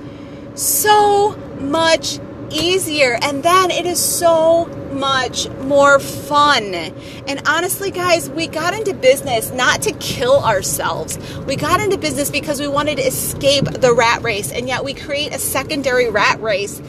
so 0.55 1.37
much 1.61 2.19
easier 2.51 3.17
and 3.23 3.43
then 3.43 3.71
it 3.71 3.87
is 3.87 3.99
so 3.99 4.67
much 4.93 5.49
more 5.63 5.99
fun. 5.99 6.75
And 6.75 7.43
honestly, 7.47 7.91
guys, 7.91 8.29
we 8.29 8.47
got 8.47 8.75
into 8.75 8.93
business 8.93 9.51
not 9.53 9.83
to 9.83 9.93
kill 9.93 10.43
ourselves. 10.43 11.19
We 11.47 11.57
got 11.57 11.81
into 11.81 11.97
business 11.97 12.31
because 12.31 12.61
we 12.61 12.69
wanted 12.69 12.97
to 12.97 13.03
escape 13.03 13.65
the 13.65 13.95
rat 13.95 14.23
race, 14.23 14.53
and 14.53 14.67
yet 14.69 14.85
we 14.85 14.95
create 14.95 15.33
a 15.33 15.39
secondary 15.39 16.11
rat 16.11 16.41
race 16.43 16.83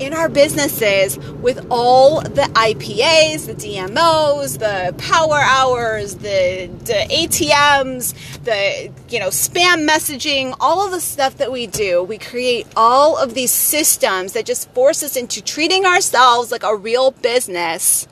in 0.00 0.14
our 0.14 0.28
businesses 0.28 1.18
with 1.40 1.66
all 1.70 2.20
the 2.20 2.48
IPAs, 2.54 3.46
the 3.46 3.54
DMOs, 3.54 4.58
the 4.58 4.94
power 4.98 5.38
hours, 5.38 6.16
the, 6.16 6.70
the 6.84 7.06
ATMs, 7.10 8.14
the 8.44 8.92
you 9.08 9.20
know 9.20 9.28
spam 9.28 9.88
messaging, 9.88 10.56
all 10.60 10.84
of 10.84 10.92
the 10.92 11.00
stuff 11.00 11.36
that 11.38 11.50
we 11.50 11.66
do. 11.66 12.02
We 12.02 12.18
create 12.18 12.66
all 12.76 13.16
of 13.16 13.34
these 13.34 13.50
systems 13.50 14.32
that 14.32 14.46
just 14.46 14.70
force 14.72 15.02
us 15.02 15.16
into 15.16 15.42
treating 15.42 15.84
ourselves 15.84 16.50
like 16.50 16.62
a 16.62 16.76
real 16.76 17.10
business 17.10 18.08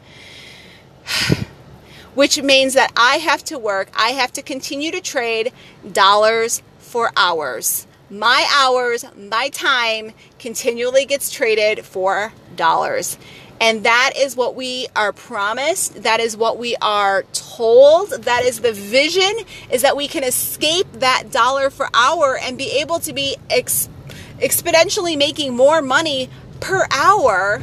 which 2.14 2.42
means 2.42 2.74
that 2.74 2.90
I 2.96 3.16
have 3.18 3.44
to 3.44 3.58
work, 3.58 3.90
I 3.94 4.10
have 4.10 4.32
to 4.32 4.42
continue 4.42 4.90
to 4.90 5.00
trade 5.00 5.52
dollars 5.92 6.62
for 6.78 7.12
hours. 7.16 7.86
My 8.08 8.46
hours, 8.54 9.04
my 9.16 9.48
time 9.48 10.12
continually 10.38 11.06
gets 11.06 11.30
traded 11.30 11.84
for 11.84 12.32
dollars. 12.54 13.18
And 13.60 13.84
that 13.84 14.12
is 14.16 14.36
what 14.36 14.54
we 14.54 14.86
are 14.94 15.12
promised. 15.12 16.02
That 16.02 16.20
is 16.20 16.36
what 16.36 16.56
we 16.56 16.76
are 16.76 17.24
told. 17.32 18.10
That 18.10 18.44
is 18.44 18.60
the 18.60 18.72
vision 18.72 19.32
is 19.70 19.82
that 19.82 19.96
we 19.96 20.06
can 20.06 20.22
escape 20.22 20.86
that 20.92 21.32
dollar 21.32 21.68
for 21.68 21.88
hour 21.94 22.38
and 22.40 22.56
be 22.56 22.80
able 22.80 23.00
to 23.00 23.12
be 23.12 23.36
ex- 23.50 23.88
exponentially 24.38 25.18
making 25.18 25.56
more 25.56 25.82
money 25.82 26.28
per 26.60 26.86
hour 26.92 27.62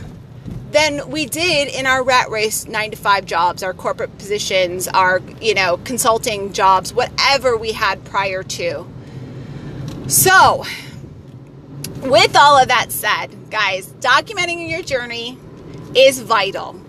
than 0.71 1.09
we 1.09 1.25
did 1.25 1.67
in 1.67 1.85
our 1.85 2.03
rat 2.03 2.29
race 2.29 2.67
9 2.67 2.91
to 2.91 2.97
5 2.97 3.25
jobs, 3.25 3.63
our 3.63 3.73
corporate 3.73 4.17
positions, 4.17 4.87
our, 4.87 5.21
you 5.39 5.53
know, 5.53 5.77
consulting 5.85 6.51
jobs, 6.51 6.93
whatever 6.93 7.55
we 7.55 7.71
had 7.73 8.03
prior 8.03 8.43
to. 8.43 8.85
So, 10.07 10.65
with 12.01 12.35
all 12.35 12.57
of 12.57 12.67
that 12.67 12.91
said, 12.91 13.49
guys, 13.49 13.87
documenting 13.99 14.69
your 14.69 14.81
journey 14.81 15.37
is 15.95 16.19
vital. 16.19 16.79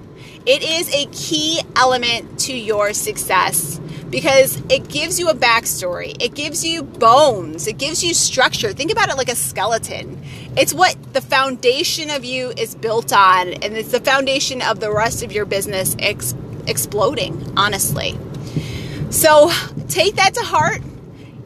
It 0.47 0.63
is 0.63 0.93
a 0.93 1.07
key 1.07 1.63
element 1.77 2.41
to 2.41 2.55
your 2.55 2.93
success 2.93 3.81
because 4.11 4.61
it 4.69 4.89
gives 4.89 5.19
you 5.19 5.29
a 5.29 5.35
backstory, 5.35 6.15
it 6.23 6.35
gives 6.35 6.65
you 6.65 6.83
bones, 6.83 7.67
it 7.67 7.79
gives 7.79 8.05
you 8.05 8.15
structure. 8.15 8.73
Think 8.73 8.93
about 8.93 9.09
it 9.09 9.17
like 9.17 9.31
a 9.31 9.37
skeleton. 9.37 10.23
It's 10.57 10.75
what 10.75 10.97
the 11.13 11.21
foundation 11.21 12.11
of 12.11 12.25
you 12.25 12.51
is 12.51 12.75
built 12.75 13.13
on, 13.13 13.55
and 13.55 13.77
it's 13.77 13.91
the 13.91 14.01
foundation 14.01 14.61
of 14.63 14.81
the 14.81 14.93
rest 14.93 15.23
of 15.23 15.33
your 15.33 15.47
business 15.47 15.97
ex- 15.99 16.35
exploding, 16.67 17.53
honestly. 17.57 18.19
So 19.11 19.51
take 19.89 20.17
that 20.17 20.35
to 20.35 20.43
heart. 20.43 20.81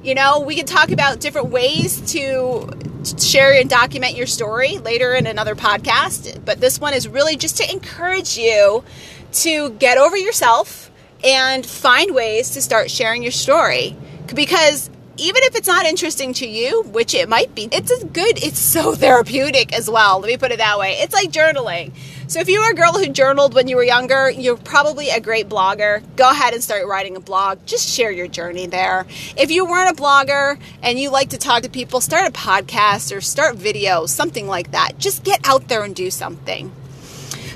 You 0.02 0.14
know, 0.14 0.40
we 0.40 0.54
can 0.54 0.64
talk 0.66 0.90
about 0.90 1.18
different 1.18 1.48
ways 1.48 2.00
to 2.12 2.70
share 3.18 3.52
and 3.52 3.68
document 3.68 4.16
your 4.16 4.26
story 4.26 4.78
later 4.78 5.14
in 5.14 5.26
another 5.26 5.54
podcast. 5.56 6.44
But 6.44 6.60
this 6.60 6.80
one 6.80 6.94
is 6.94 7.08
really 7.08 7.36
just 7.36 7.56
to 7.56 7.70
encourage 7.70 8.38
you 8.38 8.84
to 9.32 9.70
get 9.70 9.98
over 9.98 10.16
yourself 10.16 10.90
and 11.24 11.66
find 11.66 12.14
ways 12.14 12.50
to 12.50 12.62
start 12.62 12.90
sharing 12.90 13.22
your 13.22 13.32
story. 13.32 13.96
Because 14.32 14.88
even 15.16 15.42
if 15.42 15.56
it's 15.56 15.66
not 15.66 15.84
interesting 15.84 16.32
to 16.34 16.46
you, 16.46 16.82
which 16.82 17.12
it 17.12 17.28
might 17.28 17.52
be, 17.54 17.68
it's 17.72 17.90
as 17.90 18.04
good, 18.04 18.42
it's 18.42 18.58
so 18.58 18.94
therapeutic 18.94 19.72
as 19.72 19.90
well. 19.90 20.20
Let 20.20 20.28
me 20.28 20.36
put 20.36 20.52
it 20.52 20.58
that 20.58 20.78
way. 20.78 20.92
It's 20.98 21.12
like 21.14 21.30
journaling. 21.30 21.92
So 22.28 22.40
if 22.40 22.48
you 22.50 22.60
were 22.60 22.72
a 22.72 22.74
girl 22.74 22.92
who 22.92 23.08
journaled 23.08 23.54
when 23.54 23.68
you 23.68 23.76
were 23.76 23.82
younger, 23.82 24.28
you're 24.28 24.58
probably 24.58 25.08
a 25.08 25.18
great 25.18 25.48
blogger. 25.48 26.02
Go 26.14 26.28
ahead 26.28 26.52
and 26.52 26.62
start 26.62 26.86
writing 26.86 27.16
a 27.16 27.20
blog. 27.20 27.64
Just 27.64 27.88
share 27.88 28.10
your 28.10 28.28
journey 28.28 28.66
there. 28.66 29.06
If 29.34 29.50
you 29.50 29.64
weren't 29.64 29.98
a 29.98 30.00
blogger 30.00 30.60
and 30.82 30.98
you 30.98 31.08
like 31.08 31.30
to 31.30 31.38
talk 31.38 31.62
to 31.62 31.70
people, 31.70 32.02
start 32.02 32.28
a 32.28 32.30
podcast 32.30 33.16
or 33.16 33.22
start 33.22 33.56
videos, 33.56 34.10
something 34.10 34.46
like 34.46 34.72
that. 34.72 34.98
Just 34.98 35.24
get 35.24 35.40
out 35.48 35.68
there 35.68 35.82
and 35.84 35.96
do 35.96 36.10
something. 36.10 36.70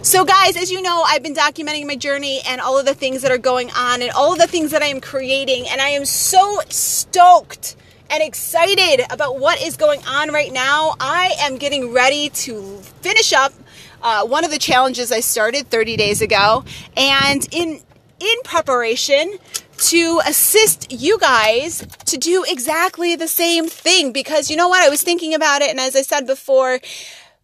So, 0.01 0.25
guys, 0.25 0.57
as 0.57 0.71
you 0.71 0.81
know, 0.81 1.05
I've 1.07 1.23
been 1.23 1.35
documenting 1.35 1.87
my 1.87 1.97
journey 1.97 2.41
and 2.49 2.59
all 2.59 2.79
of 2.79 2.87
the 2.87 2.95
things 2.95 3.21
that 3.21 3.31
are 3.31 3.37
going 3.37 3.71
on 3.73 4.01
and 4.01 4.11
all 4.13 4.33
of 4.33 4.39
the 4.39 4.47
things 4.47 4.71
that 4.71 4.81
I 4.81 4.87
am 4.87 5.03
creating, 5.03 5.69
and 5.69 5.83
I 5.83 5.91
am 5.91 6.07
so 6.07 6.63
stoked 6.71 7.77
and 8.09 8.23
excited 8.23 9.05
about 9.11 9.39
what 9.39 9.61
is 9.63 9.77
going 9.77 10.03
on 10.07 10.31
right 10.31 10.53
now. 10.53 10.97
I 10.99 11.35
am 11.41 11.59
getting 11.59 11.93
ready 11.93 12.31
to 12.31 12.79
finish 13.03 13.35
up 13.35 13.53
uh, 14.03 14.27
one 14.27 14.45
of 14.45 14.51
the 14.51 14.59
challenges 14.59 15.13
I 15.13 15.21
started 15.21 15.69
30 15.69 15.97
days 15.97 16.21
ago, 16.21 16.65
and 16.97 17.47
in 17.53 17.81
in 18.21 18.37
preparation 18.45 19.39
to 19.79 20.21
assist 20.25 20.93
you 20.93 21.19
guys 21.19 21.85
to 22.07 22.17
do 22.17 22.45
exactly 22.47 23.17
the 23.17 23.27
same 23.27 23.67
thing 23.67 24.13
because 24.13 24.51
you 24.51 24.57
know 24.57 24.69
what? 24.69 24.81
I 24.83 24.89
was 24.89 25.03
thinking 25.03 25.35
about 25.35 25.61
it 25.61 25.71
and 25.71 25.81
as 25.81 25.97
I 25.97 26.03
said 26.03 26.27
before 26.27 26.79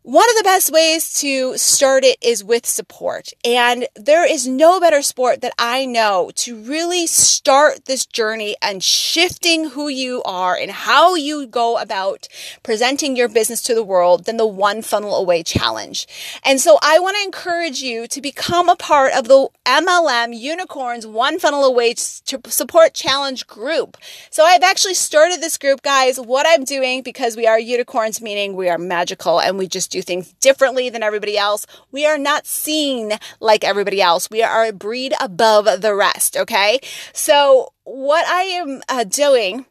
one 0.02 0.24
of 0.30 0.36
the 0.36 0.44
best 0.44 0.72
ways 0.72 1.12
to 1.20 1.58
start 1.58 2.02
it 2.04 2.16
is 2.22 2.42
with 2.42 2.64
support. 2.64 3.32
And 3.44 3.86
there 3.94 4.24
is 4.24 4.46
no 4.46 4.80
better 4.80 5.02
sport 5.02 5.42
that 5.42 5.52
I 5.58 5.84
know 5.84 6.30
to 6.36 6.56
really 6.56 7.06
start 7.06 7.84
this 7.84 8.06
journey 8.06 8.56
and 8.62 8.82
shifting 8.82 9.70
who 9.70 9.88
you 9.88 10.22
are 10.22 10.56
and 10.56 10.70
how 10.70 11.14
you 11.14 11.46
go 11.46 11.76
about 11.76 12.26
presenting 12.62 13.16
your 13.16 13.28
business 13.28 13.60
to 13.64 13.74
the 13.74 13.82
world 13.82 14.24
than 14.24 14.38
the 14.38 14.46
One 14.46 14.80
Funnel 14.80 15.16
Away 15.16 15.42
Challenge. 15.42 16.06
And 16.42 16.60
so 16.60 16.78
I 16.80 16.98
want 17.00 17.16
to 17.16 17.24
encourage 17.24 17.82
you 17.82 18.06
to 18.06 18.22
become 18.22 18.68
a 18.68 18.76
part 18.76 19.12
of 19.12 19.28
the 19.28 19.48
MLM 19.66 20.38
Unicorns 20.38 21.06
One 21.06 21.38
Funnel 21.38 21.64
Away 21.64 21.94
Support 21.96 22.94
Challenge 22.94 23.46
group. 23.46 23.98
So 24.30 24.44
I've 24.44 24.62
actually 24.62 24.94
started 24.94 25.42
this 25.42 25.58
group, 25.58 25.82
guys. 25.82 26.18
What 26.18 26.46
I'm 26.48 26.64
doing, 26.64 27.02
because 27.02 27.36
we 27.36 27.46
are 27.46 27.58
unicorns, 27.58 28.22
meaning 28.22 28.54
we 28.54 28.70
are 28.70 28.78
magical 28.78 29.40
and 29.40 29.58
we 29.58 29.66
just 29.66 29.87
do 29.88 30.02
things 30.02 30.32
differently 30.34 30.88
than 30.90 31.02
everybody 31.02 31.38
else. 31.38 31.66
We 31.90 32.06
are 32.06 32.18
not 32.18 32.46
seen 32.46 33.12
like 33.40 33.64
everybody 33.64 34.00
else. 34.00 34.30
We 34.30 34.42
are 34.42 34.66
a 34.66 34.72
breed 34.72 35.14
above 35.20 35.80
the 35.80 35.94
rest, 35.94 36.36
okay? 36.36 36.80
So, 37.12 37.72
what 37.84 38.26
I 38.26 38.42
am 38.42 38.82
uh, 38.88 39.04
doing 39.04 39.64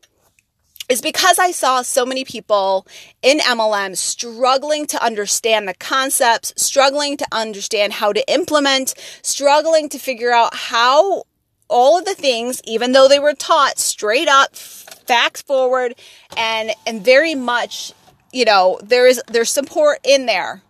is 0.89 1.01
because 1.01 1.37
I 1.37 1.51
saw 1.51 1.81
so 1.81 2.05
many 2.05 2.23
people 2.23 2.87
in 3.21 3.39
MLM 3.39 3.97
struggling 3.97 4.85
to 4.87 5.03
understand 5.03 5.67
the 5.67 5.73
concepts, 5.73 6.53
struggling 6.55 7.17
to 7.17 7.27
understand 7.31 7.93
how 7.93 8.13
to 8.13 8.31
implement, 8.31 8.93
struggling 9.21 9.89
to 9.89 9.99
figure 9.99 10.31
out 10.31 10.55
how 10.55 11.23
all 11.69 11.97
of 11.97 12.05
the 12.05 12.15
things, 12.15 12.61
even 12.63 12.93
though 12.93 13.09
they 13.09 13.19
were 13.19 13.33
taught 13.33 13.77
straight 13.77 14.29
up, 14.29 14.55
facts 14.55 15.41
forward, 15.41 15.95
and 16.37 16.71
and 16.85 17.03
very 17.03 17.35
much 17.35 17.91
you 18.37 18.45
know, 18.45 18.79
there 18.83 19.07
is 19.07 19.19
there's 19.27 19.49
support 19.49 19.97
in 20.03 20.27
there. 20.27 20.61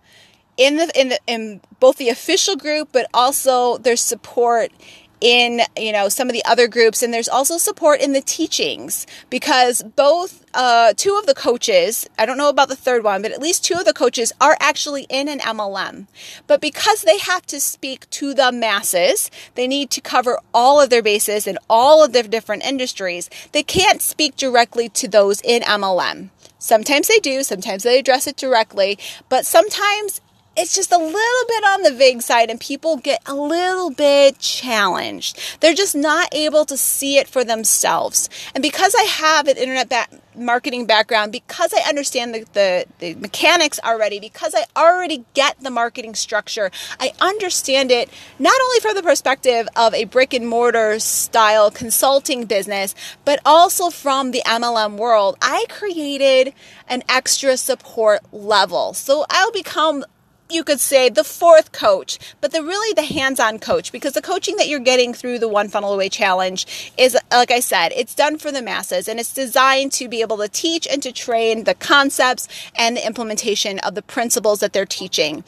In 0.56 0.78
the 0.78 0.90
in 1.00 1.10
the 1.10 1.20
in 1.28 1.60
both 1.82 1.98
the 1.98 2.08
official 2.08 2.56
group, 2.56 2.90
but 2.94 3.08
also 3.14 3.78
there's 3.78 4.02
support 4.02 4.72
in 5.20 5.62
you 5.76 5.92
know 5.92 6.10
some 6.10 6.30
of 6.30 6.34
the 6.34 6.46
other 6.46 6.68
groups 6.68 7.02
and 7.02 7.14
there's 7.14 7.28
also 7.28 7.58
support 7.58 8.00
in 8.00 8.14
the 8.14 8.22
teachings 8.22 9.08
because 9.30 9.82
both 9.96 10.46
uh, 10.54 10.94
two 10.96 11.18
of 11.18 11.26
the 11.26 11.34
coaches 11.34 12.08
i 12.20 12.26
don't 12.26 12.38
know 12.38 12.50
about 12.50 12.70
the 12.70 12.76
third 12.76 13.04
one 13.04 13.24
but 13.24 13.32
at 13.32 13.42
least 13.42 13.66
two 13.66 13.74
of 13.74 13.86
the 13.86 13.94
coaches 13.94 14.32
are 14.40 14.56
actually 14.60 15.08
in 15.10 15.28
an 15.28 15.40
mlm 15.40 16.06
but 16.46 16.62
because 16.62 17.02
they 17.02 17.18
have 17.18 17.44
to 17.48 17.60
speak 17.60 18.08
to 18.12 18.36
the 18.36 18.52
masses 18.52 19.32
they 19.56 19.68
need 19.68 19.90
to 19.90 20.02
cover 20.02 20.40
all 20.54 20.80
of 20.80 20.92
their 20.92 21.02
bases 21.02 21.48
in 21.48 21.58
all 21.68 22.04
of 22.04 22.14
their 22.14 22.24
different 22.24 22.64
industries 22.64 23.28
they 23.54 23.64
can't 23.64 24.04
speak 24.04 24.36
directly 24.36 24.88
to 24.88 25.08
those 25.08 25.42
in 25.42 25.64
mlm 25.64 26.30
Sometimes 26.60 27.08
they 27.08 27.20
do, 27.20 27.44
sometimes 27.44 27.84
they 27.84 28.00
address 28.00 28.28
it 28.28 28.38
directly, 28.38 28.98
but 29.30 29.46
sometimes 29.46 30.22
it's 30.58 30.76
just 30.76 30.92
a 30.92 30.98
little 30.98 31.48
bit 31.48 31.64
on 31.66 31.84
the 31.84 31.94
vague 31.94 32.22
side 32.24 32.50
and 32.50 32.60
people 32.60 32.98
get 32.98 33.22
a 33.28 33.36
little 33.36 33.92
bit 33.92 34.40
challenged. 34.40 35.40
They're 35.60 35.76
just 35.76 35.96
not 35.96 36.34
able 36.34 36.66
to 36.66 36.76
see 36.76 37.18
it 37.18 37.28
for 37.28 37.44
themselves. 37.44 38.28
And 38.56 38.64
because 38.64 38.96
I 38.96 39.04
have 39.04 39.48
an 39.48 39.58
internet 39.58 39.90
ba- 39.90 40.17
marketing 40.38 40.86
background, 40.86 41.32
because 41.32 41.74
I 41.74 41.88
understand 41.88 42.34
the, 42.34 42.46
the, 42.54 42.86
the 43.00 43.16
mechanics 43.16 43.80
already, 43.84 44.20
because 44.20 44.56
I 44.56 44.66
already 44.80 45.26
get 45.34 45.60
the 45.60 45.70
marketing 45.70 46.16
structure, 46.16 46.72
I 47.00 47.12
understand 47.20 47.92
it 47.92 48.10
not 48.40 48.60
only 48.62 48.80
from 48.80 48.96
the 48.96 49.04
perspective 49.04 49.68
of 49.76 49.94
a 49.94 50.06
brick 50.06 50.34
and 50.34 50.48
mortar 50.48 51.00
style 51.00 51.72
consulting 51.72 52.46
business, 52.46 52.96
but 53.26 53.40
also 53.46 53.90
from 53.90 54.32
the 54.32 54.42
MLM 54.46 54.98
world. 54.98 55.38
I 55.42 55.66
created 55.70 56.54
an 56.88 57.04
extra 57.10 57.58
support 57.58 58.22
level. 58.32 58.94
So 58.94 59.26
I'll 59.30 59.52
become 59.52 60.06
you 60.50 60.64
could 60.64 60.80
say 60.80 61.10
the 61.10 61.24
fourth 61.24 61.72
coach, 61.72 62.20
but 62.42 62.52
the 62.52 62.64
really 62.64 62.94
the 62.94 63.04
hands-on 63.04 63.60
coach 63.60 63.92
because 63.92 64.14
the 64.14 64.22
coaching 64.22 64.56
that 64.58 64.68
you're 64.68 64.80
getting 64.80 65.14
through 65.14 65.40
the 65.40 65.48
One 65.48 65.68
Funnel 65.68 65.94
Away 65.94 66.10
Challenge 66.10 66.94
is 66.98 67.18
like 67.32 67.52
I 67.52 67.60
said, 67.60 67.92
it's 67.96 68.16
done 68.16 68.38
for 68.38 68.52
the 68.52 68.62
masses 68.62 69.08
and 69.08 69.20
it's 69.20 69.34
designed 69.34 69.92
to 69.94 70.08
be 70.08 70.22
able 70.22 70.38
to 70.38 70.48
teach 70.48 70.88
and 70.88 71.04
to 71.04 71.12
train 71.12 71.66
the 71.66 71.76
concepts 71.76 72.48
and 72.76 72.98
the 72.98 73.06
implementation 73.06 73.80
of 73.80 73.96
the 73.96 74.02
principles 74.02 74.60
that 74.62 74.74
they're 74.74 74.86
teaching. 74.86 75.44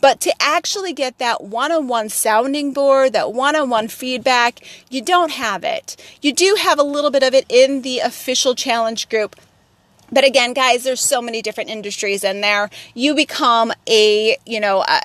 But 0.00 0.20
to 0.20 0.34
actually 0.40 0.92
get 0.92 1.18
that 1.18 1.42
one 1.42 1.72
on 1.72 1.88
one 1.88 2.08
sounding 2.10 2.72
board, 2.72 3.12
that 3.14 3.32
one 3.32 3.56
on 3.56 3.70
one 3.70 3.88
feedback, 3.88 4.60
you 4.90 5.02
don't 5.02 5.32
have 5.32 5.64
it. 5.64 5.96
You 6.20 6.32
do 6.32 6.56
have 6.60 6.78
a 6.78 6.84
little 6.84 7.10
bit 7.10 7.22
of 7.22 7.34
it 7.34 7.46
in 7.48 7.82
the 7.82 8.00
official 8.00 8.54
challenge 8.54 9.08
group, 9.08 9.36
but 10.10 10.24
again 10.24 10.52
guys 10.52 10.84
there's 10.84 11.00
so 11.00 11.20
many 11.20 11.42
different 11.42 11.70
industries 11.70 12.24
in 12.24 12.40
there 12.40 12.70
you 12.94 13.14
become 13.14 13.72
a 13.88 14.36
you 14.46 14.60
know 14.60 14.84
a, 14.86 15.00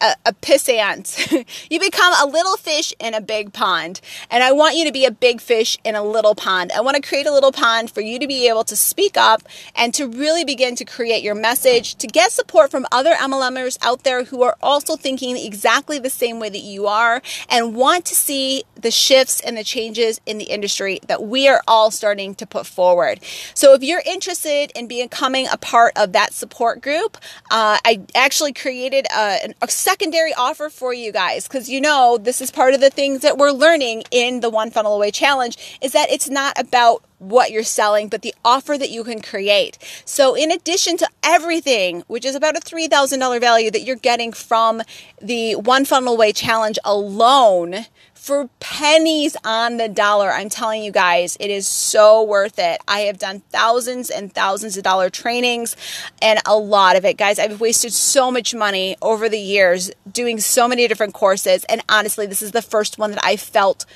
a, 0.00 0.16
a 0.26 0.32
pissant. 0.32 1.46
you 1.70 1.80
become 1.80 2.12
a 2.20 2.26
little 2.26 2.56
fish 2.56 2.92
in 2.98 3.14
a 3.14 3.20
big 3.20 3.52
pond. 3.52 4.00
And 4.30 4.42
I 4.42 4.52
want 4.52 4.76
you 4.76 4.84
to 4.84 4.92
be 4.92 5.04
a 5.04 5.10
big 5.10 5.40
fish 5.40 5.78
in 5.84 5.94
a 5.94 6.02
little 6.02 6.34
pond. 6.34 6.72
I 6.72 6.80
want 6.80 6.96
to 6.96 7.02
create 7.02 7.26
a 7.26 7.32
little 7.32 7.52
pond 7.52 7.90
for 7.90 8.00
you 8.00 8.18
to 8.18 8.26
be 8.26 8.48
able 8.48 8.64
to 8.64 8.76
speak 8.76 9.16
up 9.16 9.42
and 9.74 9.92
to 9.94 10.08
really 10.08 10.44
begin 10.44 10.76
to 10.76 10.84
create 10.84 11.22
your 11.22 11.34
message, 11.34 11.94
to 11.96 12.06
get 12.06 12.32
support 12.32 12.70
from 12.70 12.86
other 12.90 13.14
MLMers 13.14 13.78
out 13.82 14.04
there 14.04 14.24
who 14.24 14.42
are 14.42 14.56
also 14.62 14.96
thinking 14.96 15.36
exactly 15.36 15.98
the 15.98 16.10
same 16.10 16.40
way 16.40 16.48
that 16.48 16.58
you 16.62 16.86
are 16.86 17.22
and 17.48 17.74
want 17.74 18.04
to 18.06 18.14
see 18.14 18.64
the 18.86 18.90
shifts 18.92 19.40
and 19.40 19.56
the 19.56 19.64
changes 19.64 20.20
in 20.26 20.38
the 20.38 20.44
industry 20.44 21.00
that 21.08 21.20
we 21.24 21.48
are 21.48 21.60
all 21.66 21.90
starting 21.90 22.36
to 22.36 22.46
put 22.46 22.64
forward. 22.64 23.18
So 23.52 23.74
if 23.74 23.82
you're 23.82 24.02
interested 24.06 24.70
in 24.76 24.86
becoming 24.86 25.48
a 25.50 25.56
part 25.56 25.92
of 25.96 26.12
that 26.12 26.32
support 26.32 26.80
group, 26.82 27.16
uh, 27.50 27.78
I 27.84 28.02
actually 28.14 28.52
created 28.52 29.08
a, 29.12 29.52
a 29.60 29.68
secondary 29.68 30.32
offer 30.34 30.68
for 30.68 30.94
you 30.94 31.10
guys 31.10 31.48
because 31.48 31.68
you 31.68 31.80
know 31.80 32.16
this 32.16 32.40
is 32.40 32.52
part 32.52 32.74
of 32.74 32.80
the 32.80 32.90
things 32.90 33.22
that 33.22 33.38
we're 33.38 33.50
learning 33.50 34.04
in 34.12 34.38
the 34.38 34.50
One 34.50 34.70
Funnel 34.70 34.94
Away 34.94 35.10
Challenge 35.10 35.78
is 35.82 35.90
that 35.90 36.08
it's 36.08 36.28
not 36.28 36.56
about 36.56 37.02
what 37.18 37.50
you're 37.50 37.62
selling, 37.62 38.08
but 38.08 38.22
the 38.22 38.34
offer 38.44 38.76
that 38.76 38.90
you 38.90 39.02
can 39.02 39.20
create. 39.22 39.78
So, 40.04 40.34
in 40.34 40.50
addition 40.50 40.96
to 40.98 41.08
everything, 41.22 42.04
which 42.08 42.24
is 42.24 42.34
about 42.34 42.56
a 42.56 42.60
$3,000 42.60 43.40
value 43.40 43.70
that 43.70 43.82
you're 43.82 43.96
getting 43.96 44.32
from 44.32 44.82
the 45.20 45.54
One 45.56 45.84
Funnel 45.84 46.14
Away 46.14 46.32
Challenge 46.32 46.78
alone, 46.84 47.86
for 48.26 48.50
pennies 48.58 49.36
on 49.44 49.76
the 49.76 49.88
dollar, 49.88 50.32
I'm 50.32 50.48
telling 50.48 50.82
you 50.82 50.90
guys, 50.90 51.36
it 51.38 51.48
is 51.48 51.68
so 51.68 52.24
worth 52.24 52.58
it. 52.58 52.80
I 52.88 53.00
have 53.02 53.18
done 53.18 53.38
thousands 53.50 54.10
and 54.10 54.34
thousands 54.34 54.76
of 54.76 54.82
dollar 54.82 55.10
trainings 55.10 55.76
and 56.20 56.40
a 56.44 56.58
lot 56.58 56.96
of 56.96 57.04
it. 57.04 57.18
Guys, 57.18 57.38
I've 57.38 57.60
wasted 57.60 57.92
so 57.92 58.32
much 58.32 58.52
money 58.52 58.96
over 59.00 59.28
the 59.28 59.38
years 59.38 59.92
doing 60.10 60.40
so 60.40 60.66
many 60.66 60.88
different 60.88 61.14
courses. 61.14 61.64
And 61.68 61.84
honestly, 61.88 62.26
this 62.26 62.42
is 62.42 62.50
the 62.50 62.62
first 62.62 62.98
one 62.98 63.12
that 63.12 63.24
I 63.24 63.36
felt 63.36 63.86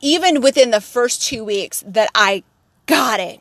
even 0.00 0.40
within 0.40 0.72
the 0.72 0.80
first 0.80 1.22
two 1.22 1.44
weeks 1.44 1.84
that 1.86 2.10
I 2.16 2.42
got 2.86 3.20
it. 3.20 3.40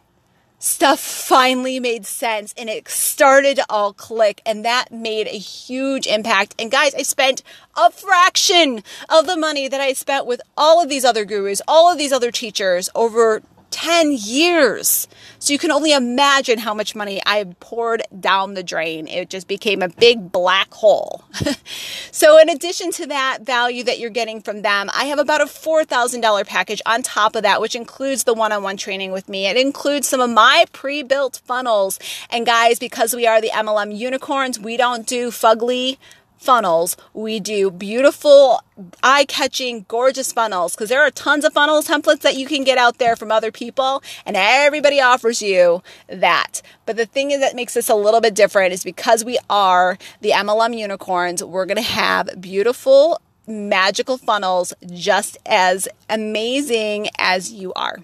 Stuff 0.63 0.99
finally 0.99 1.79
made 1.79 2.05
sense 2.05 2.53
and 2.55 2.69
it 2.69 2.87
started 2.87 3.55
to 3.55 3.65
all 3.67 3.93
click, 3.93 4.43
and 4.45 4.63
that 4.63 4.91
made 4.91 5.25
a 5.25 5.31
huge 5.31 6.05
impact. 6.05 6.53
And 6.59 6.69
guys, 6.69 6.93
I 6.93 7.01
spent 7.01 7.41
a 7.75 7.89
fraction 7.89 8.83
of 9.09 9.25
the 9.25 9.35
money 9.35 9.67
that 9.67 9.81
I 9.81 9.93
spent 9.93 10.27
with 10.27 10.39
all 10.55 10.79
of 10.79 10.87
these 10.87 11.03
other 11.03 11.25
gurus, 11.25 11.63
all 11.67 11.91
of 11.91 11.97
these 11.97 12.11
other 12.11 12.29
teachers 12.29 12.91
over 12.93 13.41
10 13.71 14.11
years. 14.11 15.07
So 15.39 15.53
you 15.53 15.59
can 15.59 15.71
only 15.71 15.91
imagine 15.91 16.59
how 16.59 16.73
much 16.73 16.95
money 16.95 17.21
I 17.25 17.43
poured 17.59 18.03
down 18.19 18.53
the 18.53 18.61
drain. 18.61 19.07
It 19.07 19.29
just 19.29 19.47
became 19.47 19.81
a 19.81 19.89
big 19.89 20.31
black 20.31 20.71
hole. 20.71 21.23
so, 22.11 22.37
in 22.37 22.49
addition 22.49 22.91
to 22.91 23.07
that 23.07 23.39
value 23.41 23.83
that 23.85 23.97
you're 23.97 24.11
getting 24.11 24.41
from 24.41 24.61
them, 24.61 24.89
I 24.93 25.05
have 25.05 25.17
about 25.17 25.41
a 25.41 25.45
$4,000 25.45 26.45
package 26.45 26.81
on 26.85 27.01
top 27.01 27.35
of 27.35 27.43
that, 27.43 27.59
which 27.59 27.75
includes 27.75 28.25
the 28.25 28.33
one 28.33 28.51
on 28.51 28.61
one 28.61 28.77
training 28.77 29.11
with 29.11 29.27
me. 29.27 29.47
It 29.47 29.57
includes 29.57 30.07
some 30.07 30.19
of 30.19 30.29
my 30.29 30.65
pre 30.73 31.01
built 31.01 31.41
funnels. 31.45 31.97
And 32.29 32.45
guys, 32.45 32.77
because 32.77 33.15
we 33.15 33.25
are 33.25 33.41
the 33.41 33.49
MLM 33.49 33.97
unicorns, 33.97 34.59
we 34.59 34.77
don't 34.77 35.07
do 35.07 35.31
fugly 35.31 35.97
funnels. 36.41 36.97
We 37.13 37.39
do 37.39 37.69
beautiful, 37.71 38.63
eye 39.03 39.25
catching, 39.25 39.85
gorgeous 39.87 40.33
funnels 40.33 40.75
because 40.75 40.89
there 40.89 41.01
are 41.01 41.11
tons 41.11 41.45
of 41.45 41.53
funnels 41.53 41.87
templates 41.87 42.21
that 42.21 42.35
you 42.35 42.47
can 42.47 42.63
get 42.63 42.77
out 42.77 42.97
there 42.97 43.15
from 43.15 43.31
other 43.31 43.51
people, 43.51 44.03
and 44.25 44.35
everybody 44.35 44.99
offers 44.99 45.41
you 45.41 45.83
that. 46.07 46.61
But 46.85 46.97
the 46.97 47.05
thing 47.05 47.31
is 47.31 47.39
that 47.39 47.55
makes 47.55 47.75
this 47.75 47.89
a 47.89 47.95
little 47.95 48.21
bit 48.21 48.33
different 48.33 48.73
is 48.73 48.83
because 48.83 49.23
we 49.23 49.37
are 49.49 49.97
the 50.21 50.31
MLM 50.31 50.77
unicorns, 50.77 51.43
we're 51.43 51.65
going 51.65 51.77
to 51.77 51.81
have 51.83 52.41
beautiful, 52.41 53.21
magical 53.47 54.17
funnels 54.17 54.73
just 54.91 55.37
as 55.45 55.87
amazing 56.09 57.07
as 57.19 57.53
you 57.53 57.71
are. 57.73 57.99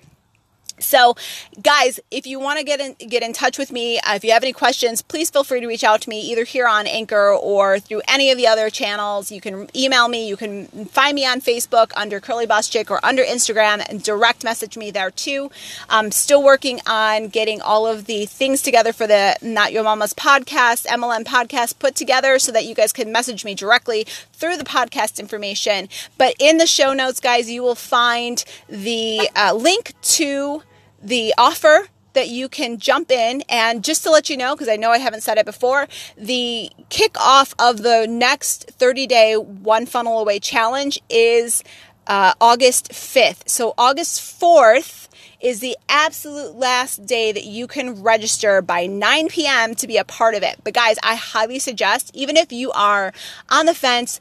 So, 0.79 1.15
guys, 1.61 1.99
if 2.11 2.27
you 2.27 2.39
want 2.39 2.59
to 2.59 2.65
get 2.65 2.79
in 2.79 2.93
get 3.09 3.23
in 3.23 3.33
touch 3.33 3.57
with 3.57 3.71
me, 3.71 3.99
uh, 3.99 4.15
if 4.15 4.23
you 4.23 4.31
have 4.31 4.43
any 4.43 4.53
questions, 4.53 5.01
please 5.01 5.29
feel 5.29 5.43
free 5.43 5.59
to 5.59 5.67
reach 5.67 5.83
out 5.83 6.01
to 6.01 6.09
me 6.09 6.21
either 6.21 6.43
here 6.43 6.67
on 6.67 6.85
Anchor 6.85 7.31
or 7.31 7.79
through 7.79 8.01
any 8.07 8.29
of 8.31 8.37
the 8.37 8.45
other 8.47 8.69
channels. 8.69 9.31
You 9.31 9.41
can 9.41 9.69
email 9.75 10.07
me. 10.07 10.27
You 10.27 10.37
can 10.37 10.67
find 10.85 11.15
me 11.15 11.25
on 11.25 11.41
Facebook 11.41 11.91
under 11.95 12.19
Curly 12.19 12.45
Boss 12.45 12.69
Chick 12.69 12.91
or 12.91 13.03
under 13.03 13.23
Instagram 13.23 13.83
and 13.89 14.03
direct 14.03 14.43
message 14.43 14.77
me 14.77 14.91
there 14.91 15.09
too. 15.09 15.49
I'm 15.89 16.11
still 16.11 16.43
working 16.43 16.79
on 16.85 17.29
getting 17.29 17.59
all 17.59 17.87
of 17.87 18.05
the 18.05 18.25
things 18.27 18.61
together 18.61 18.93
for 18.93 19.07
the 19.07 19.35
Not 19.41 19.73
Your 19.73 19.83
Mama's 19.83 20.13
podcast, 20.13 20.85
MLM 20.85 21.23
podcast 21.23 21.79
put 21.79 21.95
together 21.95 22.37
so 22.37 22.51
that 22.51 22.65
you 22.65 22.75
guys 22.75 22.93
can 22.93 23.11
message 23.11 23.43
me 23.43 23.55
directly 23.55 24.05
through 24.33 24.57
the 24.57 24.63
podcast 24.63 25.19
information. 25.19 25.89
But 26.17 26.35
in 26.39 26.57
the 26.57 26.67
show 26.67 26.93
notes, 26.93 27.19
guys, 27.19 27.49
you 27.49 27.63
will 27.63 27.75
find 27.75 28.43
the 28.69 29.29
uh, 29.35 29.53
link 29.53 29.93
to 30.01 30.61
the 31.01 31.33
offer 31.37 31.87
that 32.17 32.29
you 32.29 32.49
can 32.49 32.79
jump 32.79 33.11
in. 33.11 33.43
And 33.47 33.83
just 33.83 34.01
to 34.03 34.09
let 34.09 34.27
you 34.27 34.37
know 34.37 34.55
because 34.55 34.67
I 34.67 34.75
know 34.75 34.89
I 34.89 34.97
haven't 34.97 35.21
said 35.21 35.37
it 35.37 35.45
before 35.45 35.87
the 36.17 36.71
kickoff 36.89 37.53
of 37.59 37.83
the 37.83 38.07
next 38.09 38.71
30 38.71 39.05
day 39.05 39.35
one 39.37 39.85
funnel 39.85 40.19
away 40.19 40.39
challenge 40.39 40.99
is 41.09 41.63
uh, 42.07 42.33
August 42.41 42.89
5th 42.91 43.47
so 43.49 43.73
August 43.77 44.21
4th 44.21 45.09
is 45.41 45.59
the 45.59 45.77
absolute 45.89 46.55
last 46.55 47.05
day 47.05 47.31
that 47.31 47.43
you 47.43 47.67
can 47.67 48.01
register 48.01 48.61
by 48.61 48.87
9 48.87 49.27
p.m. 49.27 49.75
to 49.75 49.85
be 49.85 49.97
a 49.97 50.03
part 50.03 50.33
of 50.33 50.41
it. 50.41 50.59
But 50.63 50.73
guys 50.73 50.97
I 51.03 51.15
highly 51.15 51.59
suggest 51.59 52.09
even 52.15 52.35
if 52.35 52.51
you 52.51 52.71
are 52.71 53.13
on 53.49 53.67
the 53.67 53.75
fence 53.75 54.19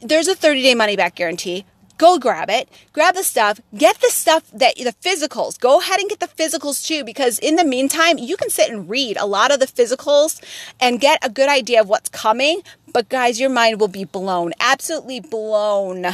there's 0.00 0.26
a 0.26 0.34
30 0.34 0.62
day 0.62 0.74
money 0.74 0.96
back 0.96 1.14
guarantee 1.14 1.66
Go 1.98 2.18
grab 2.18 2.48
it, 2.48 2.68
grab 2.92 3.16
the 3.16 3.24
stuff, 3.24 3.60
get 3.76 4.00
the 4.00 4.10
stuff 4.10 4.48
that 4.52 4.76
the 4.76 4.94
physicals. 5.02 5.58
Go 5.58 5.80
ahead 5.80 5.98
and 5.98 6.08
get 6.08 6.20
the 6.20 6.28
physicals 6.28 6.86
too, 6.86 7.02
because 7.02 7.40
in 7.40 7.56
the 7.56 7.64
meantime, 7.64 8.18
you 8.18 8.36
can 8.36 8.50
sit 8.50 8.70
and 8.70 8.88
read 8.88 9.16
a 9.16 9.26
lot 9.26 9.52
of 9.52 9.58
the 9.58 9.66
physicals 9.66 10.40
and 10.80 11.00
get 11.00 11.18
a 11.24 11.28
good 11.28 11.48
idea 11.48 11.80
of 11.80 11.88
what's 11.88 12.08
coming. 12.08 12.62
But 12.92 13.08
guys, 13.08 13.40
your 13.40 13.50
mind 13.50 13.80
will 13.80 13.88
be 13.88 14.04
blown, 14.04 14.52
absolutely 14.60 15.18
blown 15.20 16.06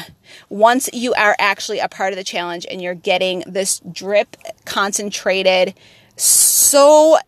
once 0.49 0.89
you 0.93 1.13
are 1.15 1.37
actually 1.39 1.79
a 1.79 1.89
part 1.89 2.13
of 2.13 2.17
the 2.17 2.25
challenge 2.25 2.67
and 2.71 2.81
you're 2.81 2.95
getting 2.95 3.45
this 3.47 3.81
drip 3.93 4.37
concentrated 4.65 5.75
so 6.17 7.19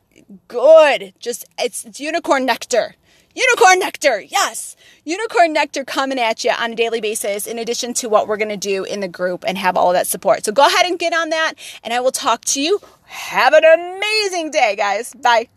good. 0.49 1.13
Just 1.19 1.45
it's, 1.59 1.85
it's 1.85 2.01
unicorn 2.01 2.47
nectar. 2.47 2.95
Unicorn 3.37 3.79
nectar, 3.81 4.19
yes. 4.21 4.77
Unicorn 5.05 5.53
nectar 5.53 5.85
coming 5.85 6.19
at 6.19 6.43
you 6.43 6.53
on 6.53 6.73
a 6.73 6.75
daily 6.75 7.03
basis, 7.03 7.47
in 7.47 7.59
addition 7.59 7.93
to 7.93 8.09
what 8.09 8.27
we're 8.27 8.39
going 8.39 8.49
to 8.49 8.57
do 8.57 8.83
in 8.85 9.01
the 9.01 9.09
group 9.09 9.45
and 9.47 9.59
have 9.59 9.77
all 9.77 9.93
that 9.93 10.07
support. 10.07 10.43
So 10.47 10.53
go 10.53 10.67
ahead 10.67 10.87
and 10.87 10.99
get 10.99 11.13
on 11.13 11.29
that, 11.29 11.53
and 11.85 11.93
I 11.93 12.01
will 12.01 12.13
talk 12.13 12.47
to 12.47 12.63
you. 12.63 12.81
Have 13.05 13.53
an 13.53 13.65
amazing 13.65 14.51
day, 14.53 14.75
guys. 14.75 15.13
Bye. 15.13 15.49